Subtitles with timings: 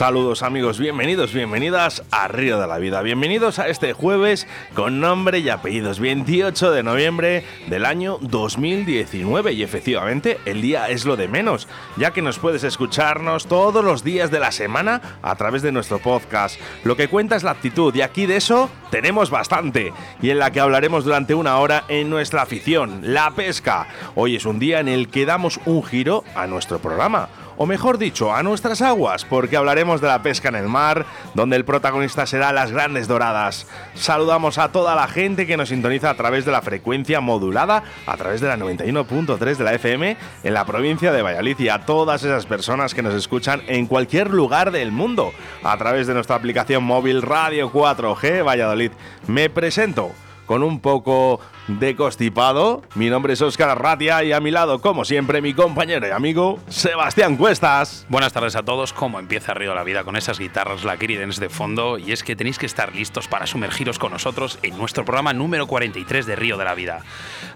[0.00, 3.02] Saludos amigos, bienvenidos, bienvenidas a Río de la Vida.
[3.02, 9.52] Bienvenidos a este jueves con nombre y apellidos, 28 de noviembre del año 2019.
[9.52, 11.68] Y efectivamente, el día es lo de menos,
[11.98, 15.98] ya que nos puedes escucharnos todos los días de la semana a través de nuestro
[15.98, 16.58] podcast.
[16.82, 19.92] Lo que cuenta es la actitud y aquí de eso tenemos bastante.
[20.22, 23.86] Y en la que hablaremos durante una hora en nuestra afición, la pesca.
[24.14, 27.28] Hoy es un día en el que damos un giro a nuestro programa
[27.62, 31.56] o mejor dicho, a nuestras aguas, porque hablaremos de la pesca en el mar, donde
[31.56, 33.66] el protagonista será las grandes doradas.
[33.92, 38.16] Saludamos a toda la gente que nos sintoniza a través de la frecuencia modulada, a
[38.16, 42.24] través de la 91.3 de la FM en la provincia de Valladolid y a todas
[42.24, 46.82] esas personas que nos escuchan en cualquier lugar del mundo, a través de nuestra aplicación
[46.82, 48.92] móvil Radio 4G Valladolid.
[49.26, 50.12] Me presento
[50.46, 51.40] con un poco
[51.78, 52.82] de constipado.
[52.94, 56.58] Mi nombre es Óscar Ratia y a mi lado, como siempre, mi compañero y amigo
[56.68, 58.06] Sebastián Cuestas.
[58.08, 58.92] Buenas tardes a todos.
[58.92, 61.98] ¿Cómo empieza Río la Vida con esas guitarras la de fondo?
[61.98, 65.66] Y es que tenéis que estar listos para sumergiros con nosotros en nuestro programa número
[65.66, 67.02] 43 de Río de la Vida.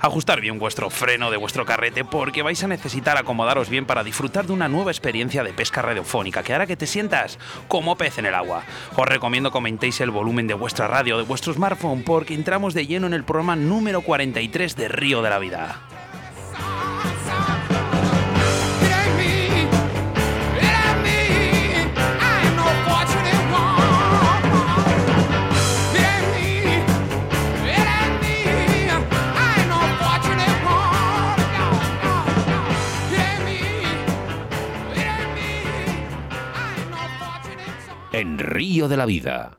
[0.01, 4.47] Ajustar bien vuestro freno de vuestro carrete porque vais a necesitar acomodaros bien para disfrutar
[4.47, 8.27] de una nueva experiencia de pesca radiofónica que hará que te sientas como pez en
[8.27, 8.63] el agua.
[8.97, 13.07] Os recomiendo comentéis el volumen de vuestra radio, de vuestro smartphone, porque entramos de lleno
[13.07, 15.81] en el programa número 43 de Río de la Vida.
[38.13, 39.59] En Río de la Vida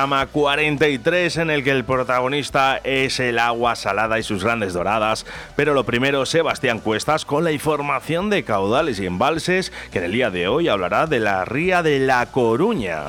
[0.00, 5.26] programa 43 en el que el protagonista es el agua salada y sus grandes doradas.
[5.56, 10.12] Pero lo primero, Sebastián Cuestas con la información de caudales y embalses que en el
[10.12, 13.08] día de hoy hablará de la ría de La Coruña.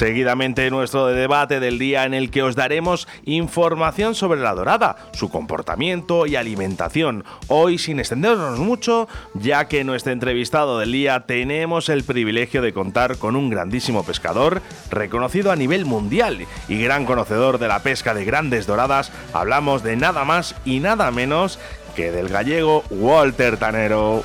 [0.00, 5.28] Seguidamente nuestro debate del día en el que os daremos información sobre la dorada, su
[5.28, 7.22] comportamiento y alimentación.
[7.48, 13.18] Hoy sin extendernos mucho, ya que nuestro entrevistado del día tenemos el privilegio de contar
[13.18, 18.24] con un grandísimo pescador reconocido a nivel mundial y gran conocedor de la pesca de
[18.24, 19.12] grandes doradas.
[19.34, 21.58] Hablamos de nada más y nada menos
[21.94, 24.22] que del gallego Walter Tanero.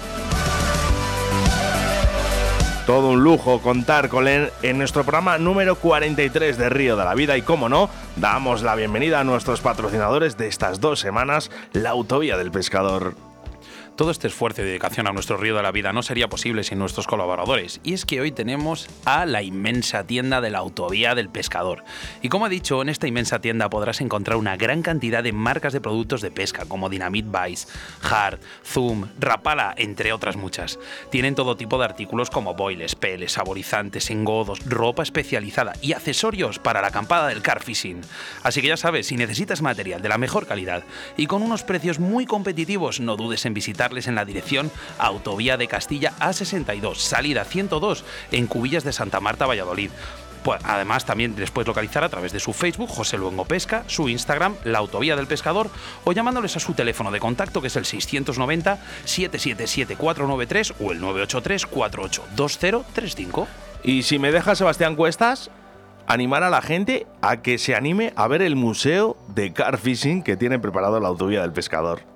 [2.85, 7.15] Todo un lujo contar con él en nuestro programa número 43 de Río de la
[7.15, 11.89] Vida y como no, damos la bienvenida a nuestros patrocinadores de estas dos semanas, la
[11.89, 13.24] Autovía del Pescador.
[13.95, 16.79] Todo este esfuerzo y dedicación a nuestro río de la vida no sería posible sin
[16.79, 17.79] nuestros colaboradores.
[17.81, 21.81] Y es que hoy tenemos a la inmensa tienda de la Autovía del Pescador.
[22.21, 25.71] Y como he dicho, en esta inmensa tienda podrás encontrar una gran cantidad de marcas
[25.71, 27.69] de productos de pesca como Dynamite Vice,
[28.01, 30.77] Hard, Zoom, Rapala, entre otras muchas.
[31.09, 36.81] Tienen todo tipo de artículos como boiles, peles, saborizantes, engodos, ropa especializada y accesorios para
[36.81, 38.01] la acampada del car fishing.
[38.43, 40.83] Así que ya sabes, si necesitas material de la mejor calidad
[41.15, 45.67] y con unos precios muy competitivos, no dudes en visitar en la dirección Autovía de
[45.67, 49.91] Castilla A62, salida 102, en Cubillas de Santa Marta, Valladolid.
[50.43, 54.09] Pues, además, también les puedes localizar a través de su Facebook, José Luengo Pesca, su
[54.09, 55.69] Instagram, La Autovía del Pescador,
[56.03, 63.45] o llamándoles a su teléfono de contacto, que es el 690-777-493 o el 983-482035.
[63.83, 65.49] Y si me deja Sebastián Cuestas,
[66.07, 70.23] animar a la gente a que se anime a ver el museo de car fishing
[70.23, 72.14] que tiene preparado la Autovía del Pescador.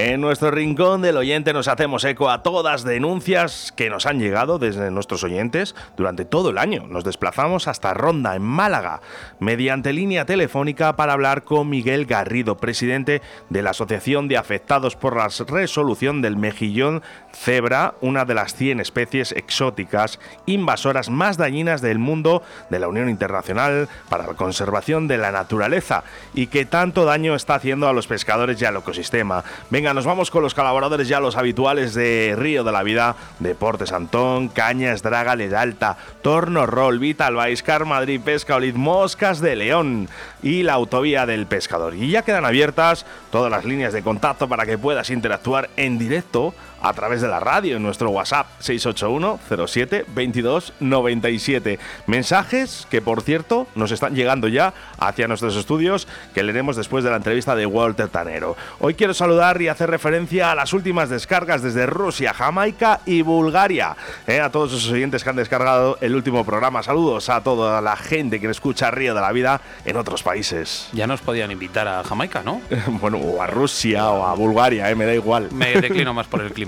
[0.00, 4.60] En nuestro rincón del oyente nos hacemos eco a todas denuncias que nos han llegado
[4.60, 6.86] desde nuestros oyentes durante todo el año.
[6.86, 9.00] Nos desplazamos hasta Ronda, en Málaga,
[9.40, 15.16] mediante línea telefónica para hablar con Miguel Garrido, presidente de la Asociación de Afectados por
[15.16, 17.02] la Resolución del Mejillón
[17.32, 23.08] Cebra, una de las 100 especies exóticas invasoras más dañinas del mundo de la Unión
[23.08, 26.04] Internacional para la Conservación de la Naturaleza
[26.34, 29.42] y que tanto daño está haciendo a los pescadores y al ecosistema.
[29.70, 33.92] Venga, nos vamos con los colaboradores ya los habituales de Río de la Vida, Deportes
[33.92, 40.08] Antón, Cañas, Draga, Ledalta, Torno Roll, Vital Baiscar, Madrid Pesca, Olid, Moscas de León
[40.42, 41.94] y la autovía del pescador.
[41.94, 46.54] Y ya quedan abiertas todas las líneas de contacto para que puedas interactuar en directo
[46.82, 51.78] a través de la radio en nuestro WhatsApp 681 07 22 97.
[52.06, 57.10] Mensajes que, por cierto, nos están llegando ya hacia nuestros estudios que leeremos después de
[57.10, 58.56] la entrevista de Walter Tanero.
[58.80, 63.96] Hoy quiero saludar y hacer referencia a las últimas descargas desde Rusia, Jamaica y Bulgaria.
[64.26, 66.82] Eh, a todos esos oyentes que han descargado el último programa.
[66.82, 70.88] Saludos a toda la gente que escucha Río de la Vida en otros países.
[70.92, 72.60] Ya nos podían invitar a Jamaica, ¿no?
[73.00, 75.48] bueno, o a Rusia o a Bulgaria, eh, me da igual.
[75.52, 76.67] Me declino más por el clima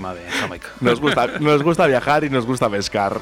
[0.79, 3.21] Nos gusta, nos gusta viajar y nos gusta pescar.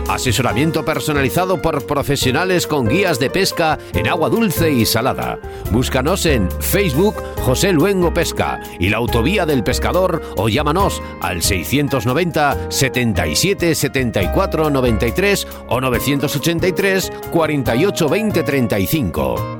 [0.07, 5.39] Asesoramiento personalizado por profesionales con guías de pesca en agua dulce y salada.
[5.71, 12.69] Búscanos en Facebook José Luengo Pesca y la Autovía del Pescador o llámanos al 690
[12.69, 19.57] 77 74 93 o 983 48 20 35.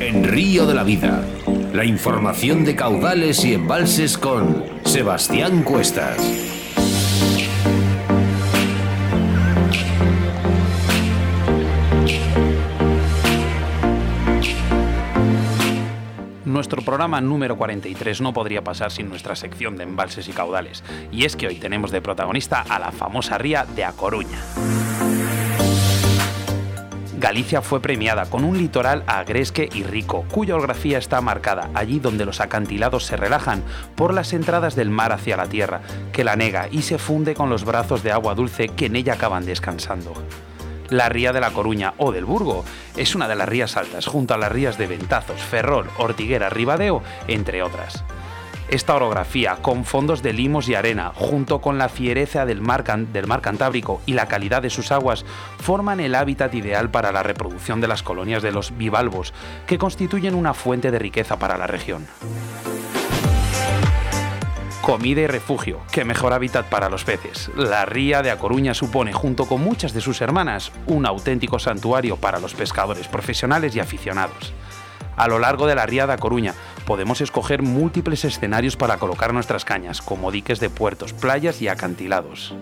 [0.00, 1.24] En Río de la Vida
[1.74, 6.18] la información de caudales y embalses con Sebastián Cuestas.
[16.44, 21.24] Nuestro programa número 43 no podría pasar sin nuestra sección de embalses y caudales, y
[21.24, 24.38] es que hoy tenemos de protagonista a la famosa ría de A Coruña.
[27.24, 32.26] Galicia fue premiada con un litoral agresque y rico, cuya orografía está marcada allí donde
[32.26, 33.62] los acantilados se relajan
[33.96, 35.80] por las entradas del mar hacia la tierra,
[36.12, 39.14] que la nega y se funde con los brazos de agua dulce que en ella
[39.14, 40.12] acaban descansando.
[40.90, 42.62] La ría de la Coruña o del Burgo
[42.94, 47.02] es una de las rías altas, junto a las rías de Ventazos, Ferrol, Ortiguera, Ribadeo,
[47.26, 48.04] entre otras.
[48.68, 54.00] Esta orografía, con fondos de limos y arena, junto con la fiereza del mar, Cantábrico
[54.06, 55.24] y la calidad de sus aguas,
[55.58, 59.34] forman el hábitat ideal para la reproducción de las colonias de los bivalvos,
[59.66, 62.06] que constituyen una fuente de riqueza para la región
[64.84, 67.50] comida y refugio, qué mejor hábitat para los peces.
[67.56, 72.16] La ría de A Coruña supone, junto con muchas de sus hermanas, un auténtico santuario
[72.16, 74.52] para los pescadores profesionales y aficionados.
[75.16, 76.54] A lo largo de la ría de A Coruña
[76.86, 82.54] podemos escoger múltiples escenarios para colocar nuestras cañas, como diques de puertos, playas y acantilados.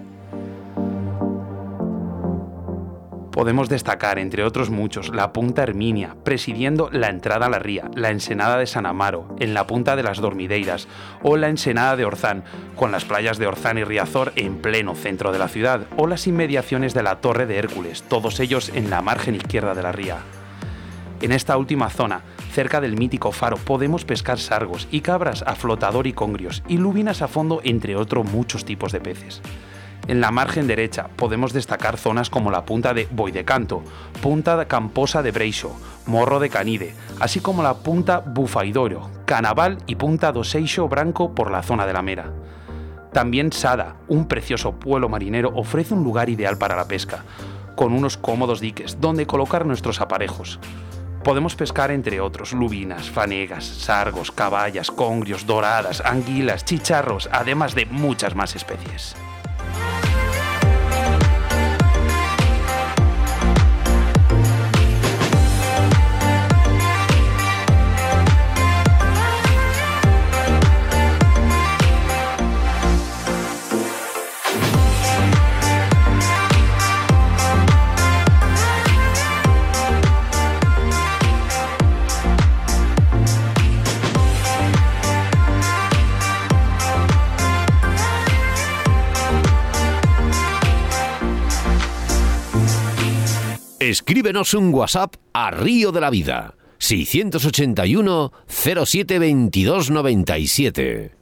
[3.33, 8.11] Podemos destacar, entre otros muchos, la Punta Herminia, presidiendo la entrada a la ría, la
[8.11, 10.87] Ensenada de San Amaro, en la Punta de las Dormideiras,
[11.23, 12.45] o la Ensenada de Orzán,
[12.77, 16.27] con las playas de Orzán y Riazor en pleno centro de la ciudad, o las
[16.27, 20.19] inmediaciones de la Torre de Hércules, todos ellos en la margen izquierda de la ría.
[21.23, 22.21] En esta última zona
[22.53, 27.23] Cerca del mítico faro podemos pescar sargos y cabras a flotador y congrios, y lubinas
[27.23, 29.41] a fondo, entre otros muchos tipos de peces.
[30.07, 33.83] En la margen derecha podemos destacar zonas como la punta de Boidecanto,
[34.21, 40.31] punta camposa de Breixo, Morro de Canide, así como la punta Bufaidoro, Canaval y punta
[40.31, 42.33] Doseixo Branco por la zona de la Mera.
[43.15, 47.25] También Sada, un precioso pueblo marinero, ofrece un lugar ideal para la pesca,
[47.77, 50.61] con unos cómodos diques donde colocar nuestros aparejos.
[51.25, 58.35] Podemos pescar entre otros lubinas, fanegas, sargos, caballas, congrios, doradas, anguilas, chicharros, además de muchas
[58.35, 59.15] más especies.
[93.93, 101.22] Escríbenos un WhatsApp a Río de la Vida 681 07 22 97.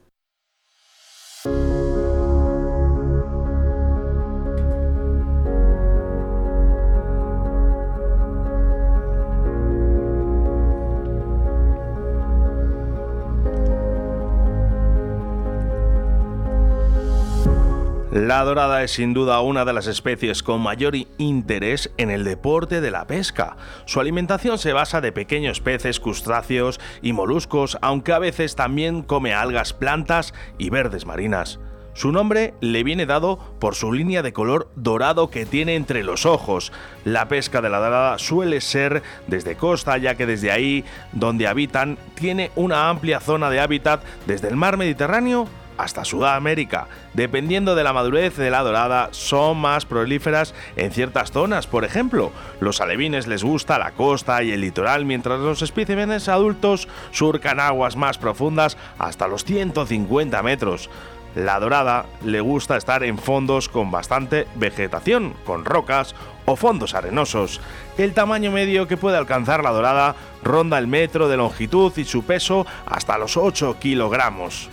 [18.20, 22.82] La dorada es sin duda una de las especies con mayor interés en el deporte
[22.82, 23.56] de la pesca.
[23.86, 29.32] Su alimentación se basa de pequeños peces, crustáceos y moluscos, aunque a veces también come
[29.32, 31.60] algas, plantas y verdes marinas.
[31.94, 36.26] Su nombre le viene dado por su línea de color dorado que tiene entre los
[36.26, 36.72] ojos.
[37.06, 41.96] La pesca de la dorada suele ser desde costa, ya que desde ahí donde habitan
[42.16, 45.48] tiene una amplia zona de hábitat desde el mar Mediterráneo
[45.82, 46.88] hasta Sudamérica.
[47.14, 51.66] Dependiendo de la madurez de la dorada, son más prolíferas en ciertas zonas.
[51.66, 56.88] Por ejemplo, los alevines les gusta la costa y el litoral, mientras los especímenes adultos
[57.10, 60.90] surcan aguas más profundas hasta los 150 metros.
[61.34, 67.60] La dorada le gusta estar en fondos con bastante vegetación, con rocas o fondos arenosos.
[67.98, 72.24] El tamaño medio que puede alcanzar la dorada ronda el metro de longitud y su
[72.24, 74.68] peso hasta los 8 kilogramos.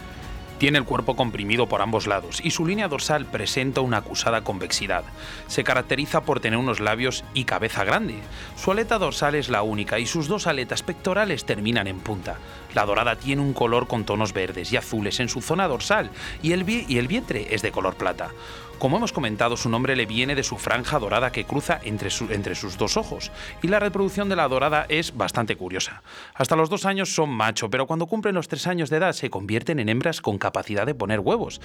[0.58, 5.04] Tiene el cuerpo comprimido por ambos lados y su línea dorsal presenta una acusada convexidad.
[5.46, 8.20] Se caracteriza por tener unos labios y cabeza grande.
[8.56, 12.38] Su aleta dorsal es la única y sus dos aletas pectorales terminan en punta.
[12.74, 16.10] La dorada tiene un color con tonos verdes y azules en su zona dorsal
[16.42, 18.32] y el, y el vientre es de color plata.
[18.80, 22.54] Como hemos comentado, su nombre le viene de su franja dorada que cruza entre, entre,
[22.54, 23.32] sus dos ojos,
[23.64, 26.04] y la reproducción de la dorada es bastante curiosa.
[26.36, 29.32] Hasta los dos años son macho, pero cuando cumplen los tres años de edad se
[29.32, 31.60] convierten en hembras con capacidad de poner huevos.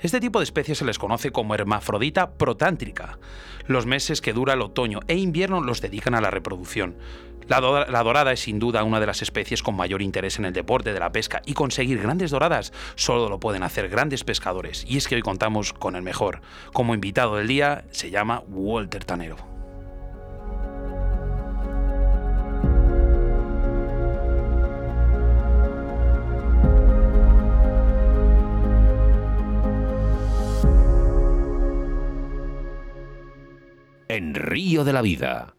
[0.00, 3.18] Este tipo de especies se les conoce como hermafrodita protántrica.
[3.66, 6.96] Los meses que dura el otoño e invierno los dedican a la reproducción.
[7.48, 10.92] La, dorada es sin duda una de las especies con mayor interés en el deporte
[10.92, 14.84] de la pesca y conseguir grandes doradas solo lo pueden hacer grandes pescadores.
[14.86, 16.42] Y es que hoy contamos con el mejor.
[16.74, 19.36] Como invitado del día se llama Walter Tanero.
[34.08, 35.54] En Río de la Vida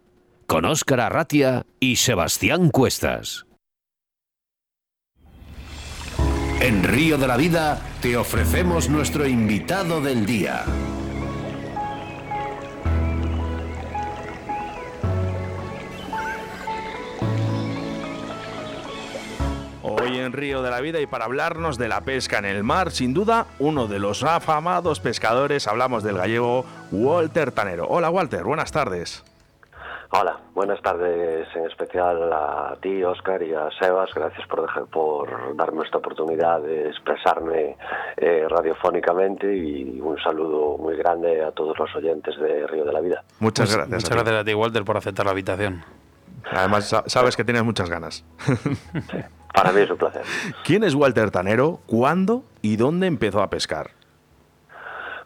[0.50, 3.46] con Óscar Arratia y Sebastián Cuestas.
[6.60, 10.66] En Río de la Vida te ofrecemos nuestro invitado del día.
[19.84, 22.90] Hoy en Río de la Vida y para hablarnos de la pesca en el mar,
[22.90, 27.86] sin duda, uno de los afamados pescadores, hablamos del gallego Walter Tanero.
[27.88, 29.24] Hola Walter, buenas tardes.
[30.12, 34.10] Hola, buenas tardes en especial a ti, Oscar, y a Sebas.
[34.16, 37.78] Gracias por dejar, por darme esta oportunidad de expresarme
[38.18, 43.02] eh, radiofónicamente y un saludo muy grande a todos los oyentes de Río de la
[43.02, 43.24] Vida.
[43.40, 44.04] Muchas Pues, gracias.
[44.04, 45.84] Muchas gracias a ti, Walter, por aceptar la invitación.
[46.52, 48.26] Además, sa- sabes que tienes muchas ganas.
[49.54, 50.24] Para mí es un placer.
[50.66, 51.82] ¿Quién es Walter Tanero?
[51.86, 53.92] ¿Cuándo y dónde empezó a pescar?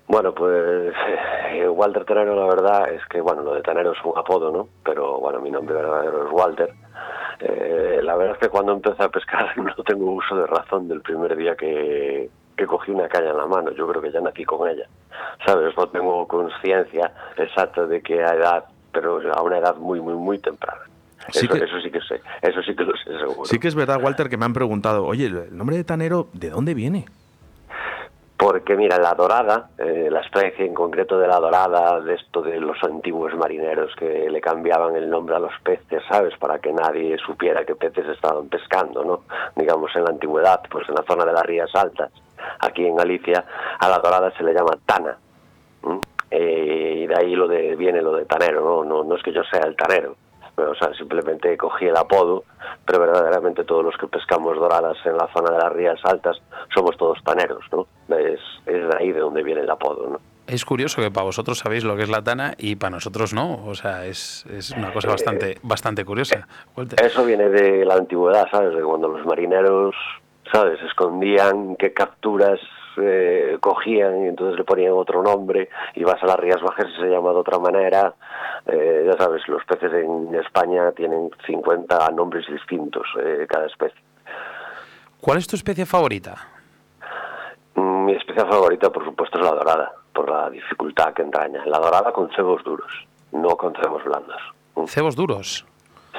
[0.08, 0.94] Bueno, pues
[1.54, 4.68] eh, Walter Tanero, la verdad es que, bueno, lo de Tanero es un apodo, ¿no?
[4.84, 6.74] Pero bueno, mi nombre verdadero es Walter.
[7.40, 11.02] Eh, la verdad es que cuando empecé a pescar no tengo uso de razón del
[11.02, 13.72] primer día que, que cogí una caña en la mano.
[13.72, 14.88] Yo creo que ya nací con ella.
[15.46, 15.76] ¿Sabes?
[15.78, 20.82] No tengo conciencia exacta de qué edad, pero a una edad muy, muy, muy temprana.
[21.32, 23.46] Sí eso, que- eso sí que sé, eso sí que lo sé seguro.
[23.46, 26.50] Sí que es verdad, Walter, que me han preguntado, oye, el nombre de Tanero, ¿de
[26.50, 27.06] dónde viene?
[28.44, 32.60] Porque mira, la dorada, eh, la especie en concreto de la dorada, de esto de
[32.60, 36.38] los antiguos marineros que le cambiaban el nombre a los peces, ¿sabes?
[36.38, 39.22] Para que nadie supiera qué peces estaban pescando, ¿no?
[39.56, 42.12] Digamos en la antigüedad, pues en la zona de las Rías Altas,
[42.60, 43.46] aquí en Galicia,
[43.80, 45.18] a la dorada se le llama tana.
[46.30, 48.84] Eh, y de ahí lo de, viene lo de tanero, ¿no?
[48.84, 50.18] No, no es que yo sea el tanero,
[50.56, 52.44] pero, o sea, simplemente cogí el apodo,
[52.86, 56.42] pero verdaderamente todos los que pescamos doradas en la zona de las Rías Altas
[56.74, 57.88] somos todos taneros, ¿no?
[58.16, 60.20] Es, es de ahí de donde viene el apodo, ¿no?
[60.46, 63.66] Es curioso que para vosotros sabéis lo que es la tana y para nosotros no.
[63.66, 66.48] O sea, es, es una cosa bastante, bastante curiosa.
[67.02, 68.76] Eso viene de la antigüedad, ¿sabes?
[68.76, 69.96] De cuando los marineros,
[70.52, 70.82] ¿sabes?
[70.82, 72.60] Escondían qué capturas
[72.98, 77.02] eh, cogían y entonces le ponían otro nombre y vas a las Rías Bajas y
[77.02, 78.14] se llama de otra manera.
[78.66, 84.00] Eh, ya sabes, los peces en España tienen 50 nombres distintos eh, cada especie.
[85.20, 86.36] ¿Cuál es tu especie favorita?
[87.76, 91.66] Mm, Mi especie favorita, por supuesto, es la dorada, por la dificultad que entraña.
[91.66, 92.92] La dorada con cebos duros,
[93.32, 94.42] no con cebos blandos.
[94.88, 95.66] Cebos duros.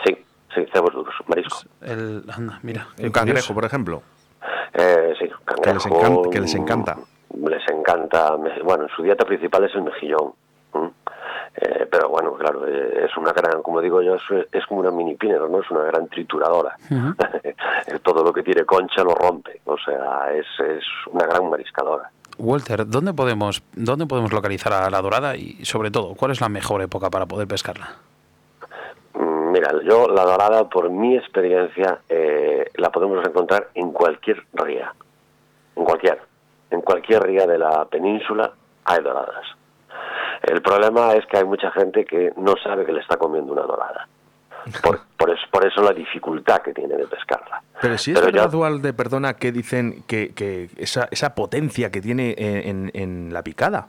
[0.04, 0.16] Sí,
[0.54, 1.58] sí, cebos duros, marisco.
[1.80, 2.86] El, anda, mira.
[2.98, 4.02] Un cangrejo, por ejemplo.
[4.72, 5.28] Eh, sí,
[5.62, 6.96] Que les encanta- que les encanta.
[7.42, 8.36] Les encanta.
[8.36, 10.32] me- Bueno, su dieta principal es el mejillón.
[11.56, 14.90] Eh, pero bueno, claro, eh, es una gran, como digo yo, es, es como una
[14.90, 15.60] mini pinero, ¿no?
[15.60, 16.76] Es una gran trituradora.
[18.02, 19.60] Todo lo que tiene concha lo rompe.
[19.66, 22.10] O sea, es, es una gran mariscadora.
[22.38, 26.48] Walter, ¿dónde podemos, ¿dónde podemos localizar a la dorada y sobre todo, cuál es la
[26.48, 27.90] mejor época para poder pescarla?
[29.54, 34.92] Mira, yo la dorada, por mi experiencia, eh, la podemos encontrar en cualquier ría.
[35.76, 36.18] En cualquier.
[36.72, 38.50] En cualquier ría de la península
[38.84, 39.44] hay doradas.
[40.42, 43.62] El problema es que hay mucha gente que no sabe que le está comiendo una
[43.62, 44.08] dorada.
[44.82, 47.62] Por, por, es- por eso la dificultad que tiene de pescarla.
[47.80, 51.92] Pero si es Pero ya- verdad, Dualde, perdona, que dicen que, que esa, esa potencia
[51.92, 53.86] que tiene en, en- la picada.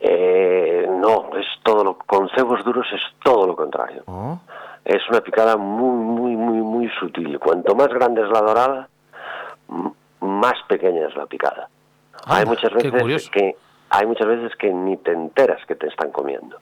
[0.00, 0.81] Eh,
[1.72, 4.02] todo lo, con cebos duros es todo lo contrario.
[4.06, 4.38] Oh.
[4.84, 7.38] Es una picada muy, muy, muy, muy sutil.
[7.38, 8.88] Cuanto más grande es la dorada,
[10.20, 11.68] más pequeña es la picada.
[12.26, 13.56] hay muchas veces que
[13.88, 16.58] hay muchas veces que ni te enteras que te están comiendo.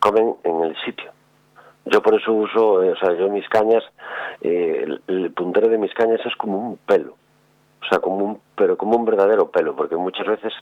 [0.00, 1.10] Comen en el sitio.
[1.86, 3.84] Yo por eso uso, eh, o sea, yo mis cañas,
[4.42, 7.14] eh, el, el puntero de mis cañas es como un pelo.
[7.86, 10.52] O sea, como un, pero como un verdadero pelo, porque muchas veces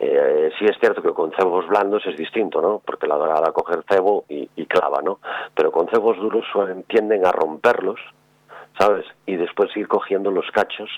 [0.00, 2.82] eh, sí es cierto que con cebos blandos es distinto, ¿no?
[2.84, 5.20] Porque la dorada coge el cebo y, y clava, ¿no?
[5.54, 8.00] Pero con cebos duros suelen, tienden a romperlos,
[8.76, 9.06] ¿sabes?
[9.24, 10.90] Y después ir cogiendo los cachos,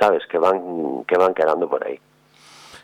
[0.00, 0.26] ¿sabes?
[0.26, 2.00] Que van, que van quedando por ahí.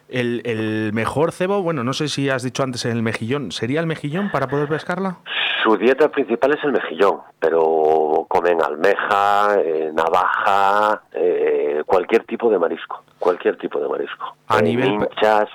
[0.08, 3.86] El, el mejor cebo, bueno, no sé si has dicho antes el mejillón, ¿sería el
[3.86, 5.18] mejillón para poder pescarla?
[5.62, 12.58] Su dieta principal es el mejillón, pero comen almeja, eh, navaja, eh, cualquier tipo de
[12.58, 14.36] marisco, cualquier tipo de marisco.
[14.48, 15.48] A Eh, nivel Minchas,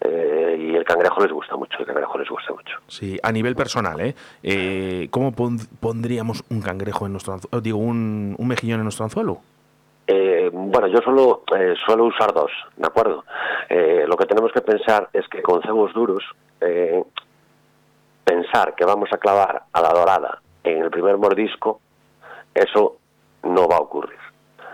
[0.00, 2.76] eh, y el cangrejo les gusta mucho, el cangrejo les gusta mucho.
[2.88, 4.14] Sí, a nivel personal, ¿eh?
[4.42, 7.60] Eh, ¿Cómo pon- pondríamos un cangrejo en nuestro anzuelo?
[7.60, 9.38] Digo, un, un mejillón en nuestro anzuelo.
[10.06, 13.24] Eh, bueno, yo solo eh, suelo usar dos, ¿de acuerdo?
[13.68, 16.24] Eh, lo que tenemos que pensar es que con cebos duros,
[18.24, 21.80] pensar que vamos a clavar a la dorada en el primer mordisco,
[22.54, 22.96] eso
[23.42, 24.18] no va a ocurrir.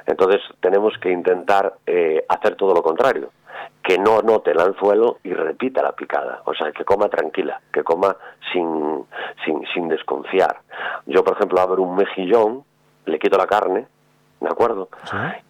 [0.09, 3.31] Entonces tenemos que intentar eh, hacer todo lo contrario,
[3.83, 7.85] que no note el anzuelo y repita la picada, o sea, que coma tranquila, que
[7.85, 8.17] coma
[8.51, 9.05] sin,
[9.45, 10.61] sin, sin desconfiar.
[11.05, 12.65] Yo, por ejemplo, abro un mejillón,
[13.05, 13.87] le quito la carne,
[14.41, 14.89] ¿de acuerdo?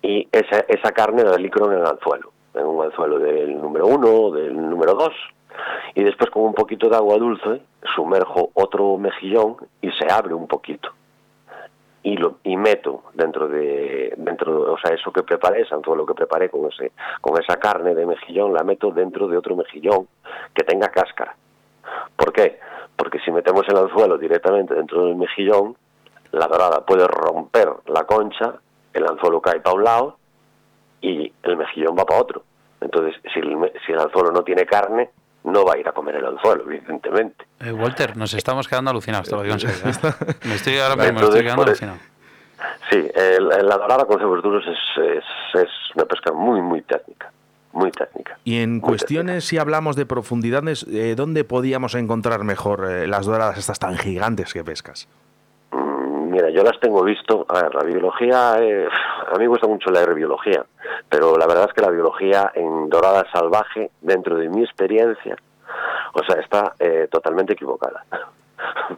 [0.03, 4.09] Y esa, esa carne la licro en el anzuelo, en un anzuelo del número uno
[4.09, 5.15] o del número dos.
[5.95, 7.63] Y después con un poquito de agua dulce
[7.95, 10.91] sumerjo otro mejillón y se abre un poquito.
[12.03, 16.15] Y, lo, y meto dentro de, dentro, o sea, eso que preparé, ese anzuelo que
[16.15, 20.07] preparé con, ese, con esa carne de mejillón, la meto dentro de otro mejillón
[20.55, 21.35] que tenga cáscara.
[22.17, 22.61] ¿Por qué?
[22.97, 25.77] Porque si metemos el anzuelo directamente dentro del mejillón,
[26.33, 28.55] la dorada puede romper la concha,
[28.93, 30.19] el anzuelo cae para un lado
[31.01, 32.43] y el mejillón va para otro.
[32.81, 35.11] Entonces, si el, si el anzuelo no tiene carne,
[35.53, 37.45] no va a ir a comer el anzuelo, evidentemente.
[37.61, 39.77] Eh, Walter, nos estamos quedando alucinados, te lo digo en serio.
[39.85, 40.25] ¿eh?
[40.45, 41.99] Me estoy ahora mismo me Entonces, estoy quedando por- alucinado.
[42.91, 45.25] Sí, el- el- la dorada con cebos duros es, es,
[45.63, 47.31] es una pesca muy, muy técnica.
[47.73, 48.39] Muy técnica.
[48.45, 53.59] Y en cuestiones, si hablamos de profundidades, eh, ¿dónde podíamos encontrar mejor eh, las doradas
[53.59, 55.07] estas tan gigantes que pescas?
[56.39, 57.45] Mira, yo las tengo visto.
[57.49, 58.89] A ver, la biología, eh,
[59.27, 60.65] a mí me gusta mucho leer biología,
[61.09, 65.37] pero la verdad es que la biología en dorada salvaje, dentro de mi experiencia,
[66.13, 68.05] o sea, está eh, totalmente equivocada.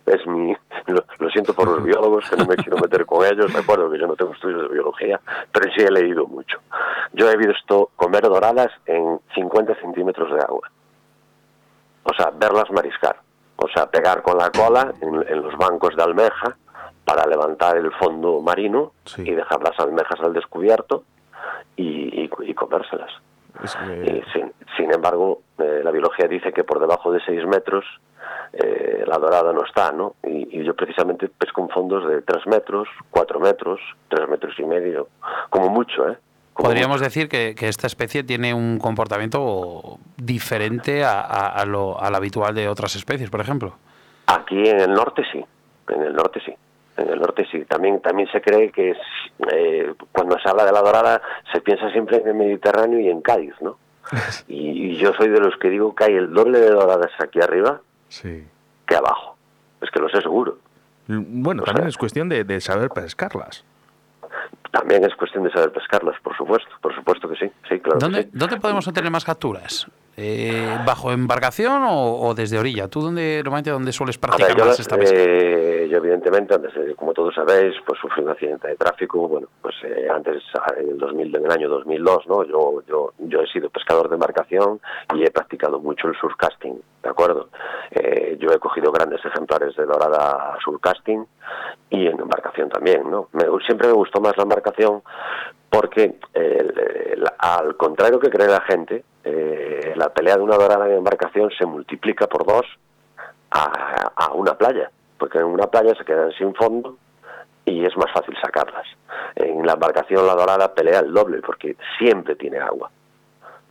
[0.07, 0.55] Es mi,
[0.87, 3.99] lo, siento por los biólogos, que no me quiero meter con ellos, de acuerdo que
[3.99, 6.59] yo no tengo estudios de biología, pero sí he leído mucho.
[7.13, 10.71] Yo he visto comer doradas en 50 centímetros de agua.
[12.05, 13.17] O sea, verlas mariscar.
[13.57, 16.57] O sea, pegar con la cola en, en los bancos de almeja
[17.11, 19.23] para levantar el fondo marino Sí.
[19.27, 21.03] y dejar las almejas al descubierto
[21.77, 23.11] y, y- y comérselas.
[23.65, 27.45] Es que- Y sin, sin embargo, eh, la biología dice que por debajo de 6
[27.47, 27.85] metros
[28.53, 30.15] eh, la dorada no está, ¿no?
[30.25, 34.65] Y, y yo precisamente pesco en fondos de 3 metros, 4 metros, 3 metros y
[34.65, 35.09] medio,
[35.51, 36.17] como mucho, ¿eh?
[36.53, 42.01] Como Podríamos decir que, que esta especie tiene un comportamiento diferente a, a- a lo,
[42.01, 43.75] al habitual de otras especies, por ejemplo.
[44.27, 45.45] Aquí en el norte sí,
[45.89, 46.55] en el norte sí.
[47.01, 47.65] En el norte sí.
[47.65, 48.99] También, también se cree que es,
[49.53, 51.21] eh, cuando se habla de la dorada
[51.53, 53.79] se piensa siempre en el Mediterráneo y en Cádiz, ¿no?
[54.49, 57.41] Y, y yo soy de los que digo que hay el doble de doradas aquí
[57.41, 58.45] arriba sí.
[58.87, 59.37] que abajo.
[59.81, 60.59] Es que lo sé seguro.
[61.09, 63.65] Bueno, O también sea- es cuestión de, de saber pescarlas.
[64.71, 67.99] también es cuestión de saber pescarlas, por supuesto, por supuesto que sí, sí, claro.
[67.99, 68.31] ¿Dónde, que sí.
[68.35, 69.87] ¿dónde podemos obtener más capturas?
[70.17, 72.89] Eh, ¿Bajo embarcación o, o, desde orilla?
[72.89, 75.17] ¿Tú dónde, normalmente dónde sueles practicar ver, yo, más esta pesca?
[75.19, 79.75] Eh, yo evidentemente, antes, como todos sabéis, pues sufrí un accidente de tráfico, bueno, pues
[79.85, 80.43] eh, antes,
[80.77, 82.45] en el, 2000, en el año 2002, ¿no?
[82.45, 84.81] Yo, yo, yo he sido pescador de embarcación
[85.15, 87.49] y he practicado mucho el surcasting, ¿de acuerdo?
[87.91, 91.27] Eh, yo he cogido grandes ejemplares de dorada surcasting
[91.91, 93.29] y en embarcación también, ¿no?
[93.33, 95.03] Me, siempre me gustó más la embarcación
[95.69, 96.17] porque
[97.39, 101.67] al contrario que cree la gente, eh, la pelea de una dorada en embarcación se
[101.67, 102.67] multiplica por dos
[103.51, 104.91] a, una playa,
[105.21, 106.97] porque en una playa se quedan sin fondo
[107.67, 108.87] y es más fácil sacarlas.
[109.37, 112.91] En la embarcación la dorada pelea el doble porque siempre tiene agua.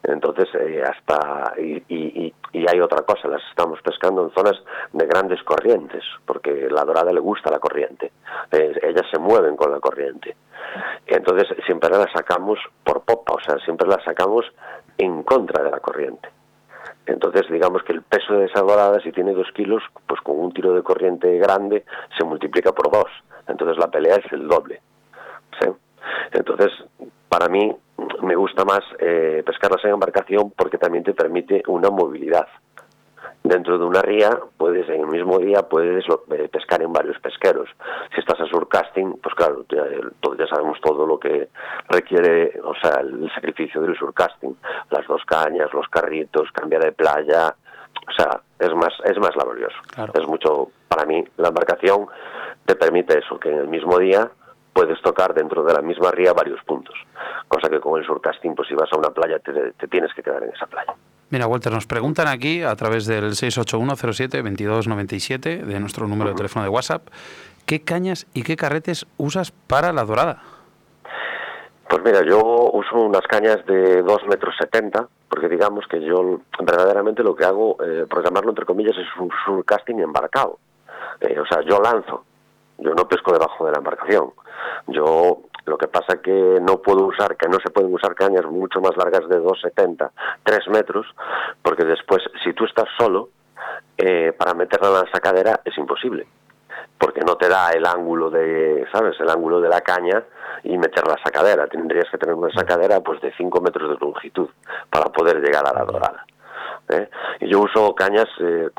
[0.04, 1.54] Entonces, eh, hasta.
[1.60, 4.56] Y, y, y, hay otra cosa, las estamos pescando en zonas
[4.94, 8.14] de grandes corrientes, porque la dorada le gusta la corriente.
[8.52, 10.38] Ellas se mueven con la corriente.
[11.06, 14.46] Entonces, siempre la sacamos por popa, o sea, siempre la sacamos
[14.98, 16.30] en contra de la corriente.
[17.10, 20.54] Entonces, digamos que el peso de esa dorada, si tiene dos kilos, pues con un
[20.54, 21.84] tiro de corriente grande
[22.18, 23.10] se multiplica por dos.
[23.48, 24.80] Entonces, la pelea es el doble.
[25.60, 25.68] ¿sí?
[26.32, 26.72] Entonces,
[27.28, 27.76] para mí
[28.22, 32.48] me gusta más eh, pescarlas en embarcación porque también te permite una movilidad.
[33.44, 37.70] Dentro de una ría, puedes en el mismo día puedes eh, pescar en varios pesqueros.
[38.14, 39.84] Si estás a surcasting, pues claro, ya,
[40.38, 41.48] ya, sabemos todo lo que
[41.88, 44.56] requiere, o sea, el sacrificio del surcasting,
[44.92, 47.56] las dos cañas, los carritos, cambiar de playa,
[48.08, 49.78] o sea, es más es más laborioso.
[49.94, 50.12] Claro.
[50.16, 52.08] Es mucho para mí la embarcación
[52.66, 54.30] te permite eso, que en el mismo día
[54.74, 56.96] puedes tocar dentro de la misma ría varios puntos.
[57.48, 60.24] Cosa que con el surcasting, pues si vas a una playa, te, te tienes que
[60.24, 60.94] quedar en esa playa.
[61.32, 66.70] Mira, Walter, nos preguntan aquí a través del 68107-2297 de nuestro número de teléfono de
[66.70, 67.08] WhatsApp,
[67.68, 70.42] ¿qué cañas y qué carretes usas para la dorada?
[71.88, 77.22] Pues mira, yo uso unas cañas de 2 metros 70, porque digamos que yo verdaderamente
[77.22, 80.58] lo que hago, eh, por llamarlo entre comillas, es un surcasting embarcado.
[81.22, 82.24] Eh, o sea, yo lanzo,
[82.80, 84.32] yo no pesco debajo de la embarcación.
[84.88, 88.82] Yo lo que pasa que no puedo usar, que no se pueden usar cañas mucho
[88.82, 90.12] más largas de 2,70,
[90.44, 91.06] 3 metros,
[91.62, 93.30] porque después, si tú estás solo,
[93.98, 96.28] eh, para meterla en la sacadera es imposible,
[96.98, 100.24] porque no te da el ángulo de, ¿sabes?, el ángulo de la caña
[100.64, 101.68] y meter la sacadera.
[101.68, 104.50] Tendrías que tener una sacadera pues de 5 metros de longitud
[104.90, 106.26] para poder llegar a la dorada.
[106.90, 107.10] ¿Eh?
[107.42, 108.70] Y yo uso cañas eh,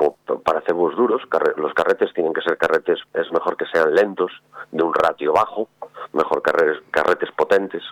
[0.44, 1.22] para cebos duros.
[1.28, 4.32] Carre los carretes tienen que ser carretes, es mejor que sean lentos,
[4.72, 5.68] de un ratio bajo,
[6.12, 7.82] mejor carretes, carretes potentes,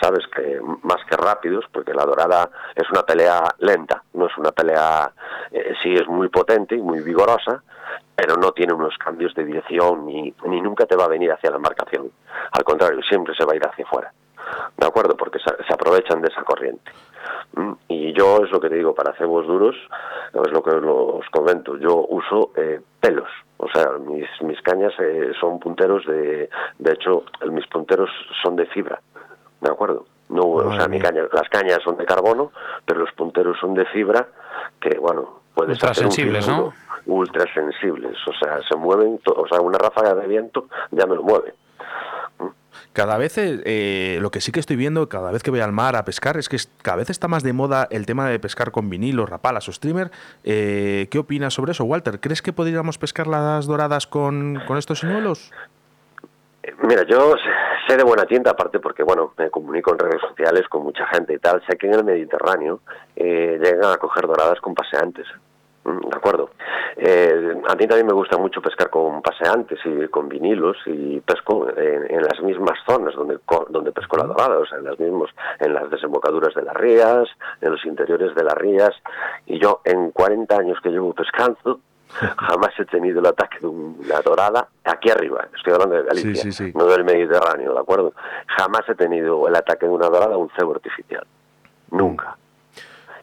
[0.00, 4.52] sabes que más que rápidos, porque la dorada es una pelea lenta, no es una
[4.52, 5.12] pelea,
[5.50, 7.62] eh, sí es muy potente y muy vigorosa,
[8.14, 11.50] pero no tiene unos cambios de dirección ni, ni nunca te va a venir hacia
[11.50, 12.10] la embarcación.
[12.52, 14.12] Al contrario, siempre se va a ir hacia afuera.
[14.76, 15.16] ¿De acuerdo?
[15.16, 16.90] Porque se aprovechan de esa corriente.
[17.88, 19.76] Y yo es lo que te digo, para cebos duros,
[20.32, 23.28] es lo que os comento, yo uso eh, pelos.
[23.58, 26.50] O sea, mis, mis cañas eh, son punteros de...
[26.78, 28.10] De hecho, mis punteros
[28.42, 29.00] son de fibra.
[29.60, 30.06] ¿De acuerdo?
[30.32, 32.52] No, o sea, mi caña, las cañas son de carbono,
[32.86, 34.26] pero los punteros son de fibra
[34.80, 36.72] que, bueno, puedes ultra sensibles, ¿no?
[37.04, 41.22] Ultra sensibles, o sea, se mueven, o sea, una ráfaga de viento ya me lo
[41.22, 41.52] mueve.
[42.92, 45.96] Cada vez, eh, lo que sí que estoy viendo, cada vez que voy al mar
[45.96, 48.90] a pescar, es que cada vez está más de moda el tema de pescar con
[48.90, 50.10] vinilos, rapalas o streamer.
[50.44, 52.20] Eh, ¿Qué opinas sobre eso, Walter?
[52.20, 55.50] ¿Crees que podríamos pescar las doradas con, con estos señuelos?
[56.82, 57.34] Mira, yo
[57.88, 61.34] sé de buena tienda, aparte porque, bueno, me comunico en redes sociales con mucha gente
[61.34, 61.62] y tal.
[61.66, 62.80] Sé que en el Mediterráneo
[63.16, 65.26] eh, llegan a coger doradas con paseantes.
[65.84, 66.50] De acuerdo.
[66.96, 71.68] Eh, a mí también me gusta mucho pescar con paseantes y con vinilos y pesco
[71.76, 75.30] en, en las mismas zonas donde donde pesco la dorada, o sea, en las mismos,
[75.58, 77.28] en las desembocaduras de las rías,
[77.60, 78.90] en los interiores de las rías.
[79.46, 81.80] Y yo, en 40 años que llevo pescando,
[82.38, 86.52] jamás he tenido el ataque de una dorada aquí arriba, estoy hablando de Galicia, sí,
[86.52, 86.72] sí, sí.
[86.76, 88.12] no del Mediterráneo, ¿de acuerdo?
[88.58, 91.26] Jamás he tenido el ataque de una dorada a un cebo artificial.
[91.90, 92.36] Nunca.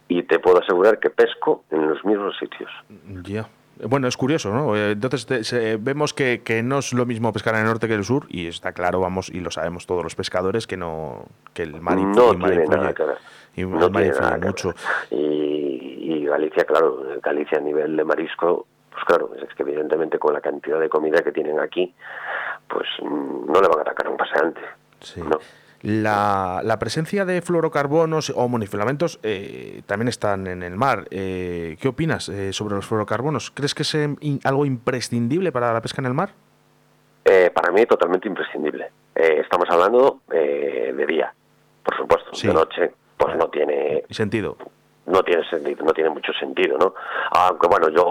[0.09, 2.69] Y te puedo asegurar que pesco en los mismos sitios.
[2.89, 3.23] Ya.
[3.23, 3.49] Yeah.
[3.87, 4.75] Bueno, es curioso, ¿no?
[4.75, 7.93] Entonces te, se, vemos que, que, no es lo mismo pescar en el norte que
[7.93, 11.23] en el sur y está claro, vamos, y lo sabemos todos los pescadores, que no
[11.53, 13.17] que el mar influye, no tiene influye, nada que ver.
[13.55, 14.73] Y no el mar influye mucho.
[15.11, 20.33] Y, y Galicia, claro, Galicia a nivel de marisco, pues claro, es que evidentemente con
[20.33, 21.93] la cantidad de comida que tienen aquí,
[22.67, 24.61] pues mm, no le van a atacar a un paseante.
[24.99, 25.21] Sí.
[25.21, 25.39] No.
[25.81, 31.05] La, la, presencia de fluorocarbonos o monofilamentos eh, también están en el mar.
[31.09, 33.51] Eh, ¿Qué opinas eh, sobre los fluorocarbonos?
[33.51, 36.31] ¿Crees que es in, algo imprescindible para la pesca en el mar?
[37.23, 38.91] Eh, para mí totalmente imprescindible.
[39.15, 41.33] Estamos hablando de día,
[41.83, 42.29] por supuesto.
[42.33, 42.47] Sí.
[42.47, 44.57] De noche, pues no tiene Sentido.
[45.09, 46.93] No tiene sentido, no tiene mucho sentido, ¿no?
[47.31, 48.03] Aunque bueno, yo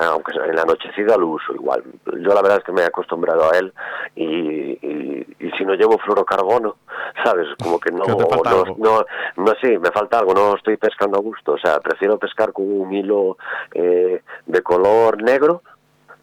[0.00, 1.82] aunque en la anochecida lo uso igual.
[2.06, 3.72] Yo la verdad es que me he acostumbrado a él
[4.14, 6.76] y, y, y si no llevo fluorocarbono,
[7.24, 7.48] ¿sabes?
[7.62, 9.04] Como que no, no, no,
[9.36, 11.52] no, sí, me falta algo, no estoy pescando a gusto.
[11.52, 13.36] O sea, prefiero pescar con un hilo
[13.72, 15.62] eh, de color negro.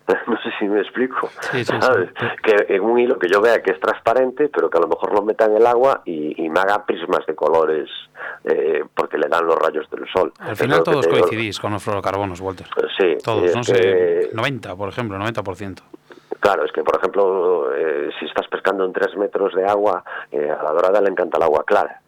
[0.28, 1.74] No sé si me explico, Sí, sí.
[2.44, 5.14] Que en un hilo que yo vea que es transparente, pero que a lo mejor
[5.14, 7.90] lo meta en el agua y, y me haga prismas de colores
[8.44, 10.34] eh, porque le dan los rayos del sol.
[10.40, 12.68] Al final todos te coincidís con los fluorocarbonos, Walter.
[12.98, 15.80] Sí, Todos, es no que- sé, 90, por ejemplo, 90%.
[16.40, 20.50] Claro, es que por ejemplo, eh, si estás pescando en tres metros de agua, eh,
[20.50, 22.01] a la dorada le encanta el agua clara.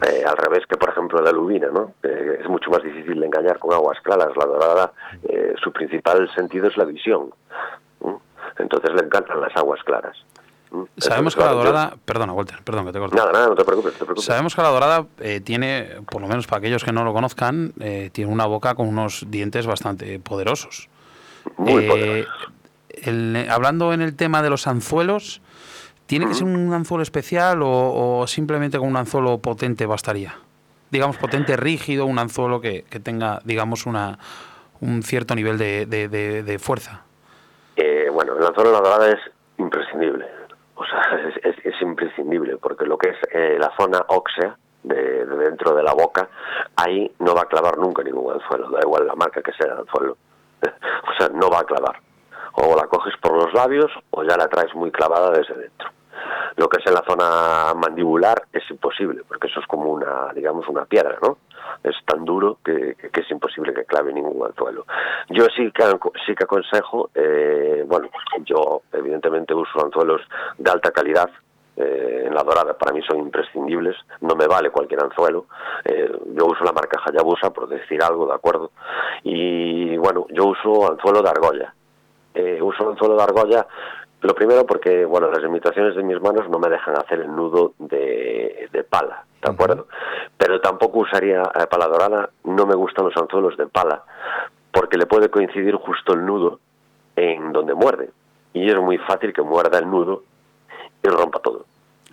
[0.00, 1.92] Eh, al revés que por ejemplo la lubina, ¿no?
[2.02, 4.30] Eh, es mucho más difícil de engañar con aguas claras.
[4.36, 4.92] La dorada,
[5.28, 7.30] eh, su principal sentido es la visión.
[8.58, 10.16] Entonces le encantan las aguas claras.
[10.96, 13.14] Sabemos que la dorada, perdona, Walter, perdón que te corto.
[13.16, 14.24] Nada, nada, no te preocupes, no te preocupes.
[14.24, 17.74] Sabemos que la dorada eh, tiene, por lo menos para aquellos que no lo conozcan,
[18.12, 20.88] tiene una boca con unos dientes bastante poderosos.
[21.58, 22.32] Muy poderosos.
[22.88, 25.41] el- hablando en el tema de los anzuelos,
[26.06, 30.34] ¿tiene que ser un anzuelo especial o, o simplemente con un anzuelo potente bastaría?
[30.90, 34.18] Digamos, potente, rígido, un anzuelo que, que tenga, digamos, una,
[34.80, 37.02] un cierto nivel de, de- de- de fuerza.
[37.76, 39.18] Eh, bueno, el anzuelo de la dorada es
[39.58, 40.26] imprescindible.
[40.74, 45.24] O sea, es, es- es imprescindible, porque lo que es eh, la zona ósea de,
[45.24, 46.28] de dentro de la boca,
[46.76, 49.78] ahí no va a clavar nunca ningún anzuelo, da igual la marca que sea el
[49.78, 50.16] anzuelo.
[50.62, 52.00] o sea, no va a clavar.
[52.54, 55.88] O la coges por los labios o ya la traes muy clavada desde dentro.
[56.56, 60.68] Lo que es en la zona mandibular es imposible, porque eso es como una, digamos,
[60.68, 61.38] una piedra, ¿no?
[61.82, 64.84] Es tan duro que, es imposible que clave ningún anzuelo.
[65.30, 65.84] Yo sí que,
[66.26, 68.08] sí que aconsejo, eh, bueno,
[68.44, 70.20] yo evidentemente uso anzuelos
[70.58, 71.30] de alta calidad,
[71.74, 75.46] eh, en la dorada para mí son imprescindibles, no me vale cualquier anzuelo,
[75.84, 78.72] eh, yo uso la marca Hayabusa por decir algo, ¿de acuerdo?
[79.22, 81.74] Y bueno, yo uso anzuelo de argolla,
[82.34, 83.66] eh, uso anzuelo de argolla
[84.22, 87.74] lo primero porque, bueno, las limitaciones de mis manos no me dejan hacer el nudo
[87.78, 89.88] de, de pala, ¿de acuerdo?
[90.38, 94.04] Pero tampoco usaría eh, pala dorada, no me gustan los anzuelos de pala,
[94.70, 96.60] porque le puede coincidir justo el nudo
[97.16, 98.10] en donde muerde.
[98.52, 100.22] Y es muy fácil que muerda el nudo
[101.02, 101.64] y rompa todo.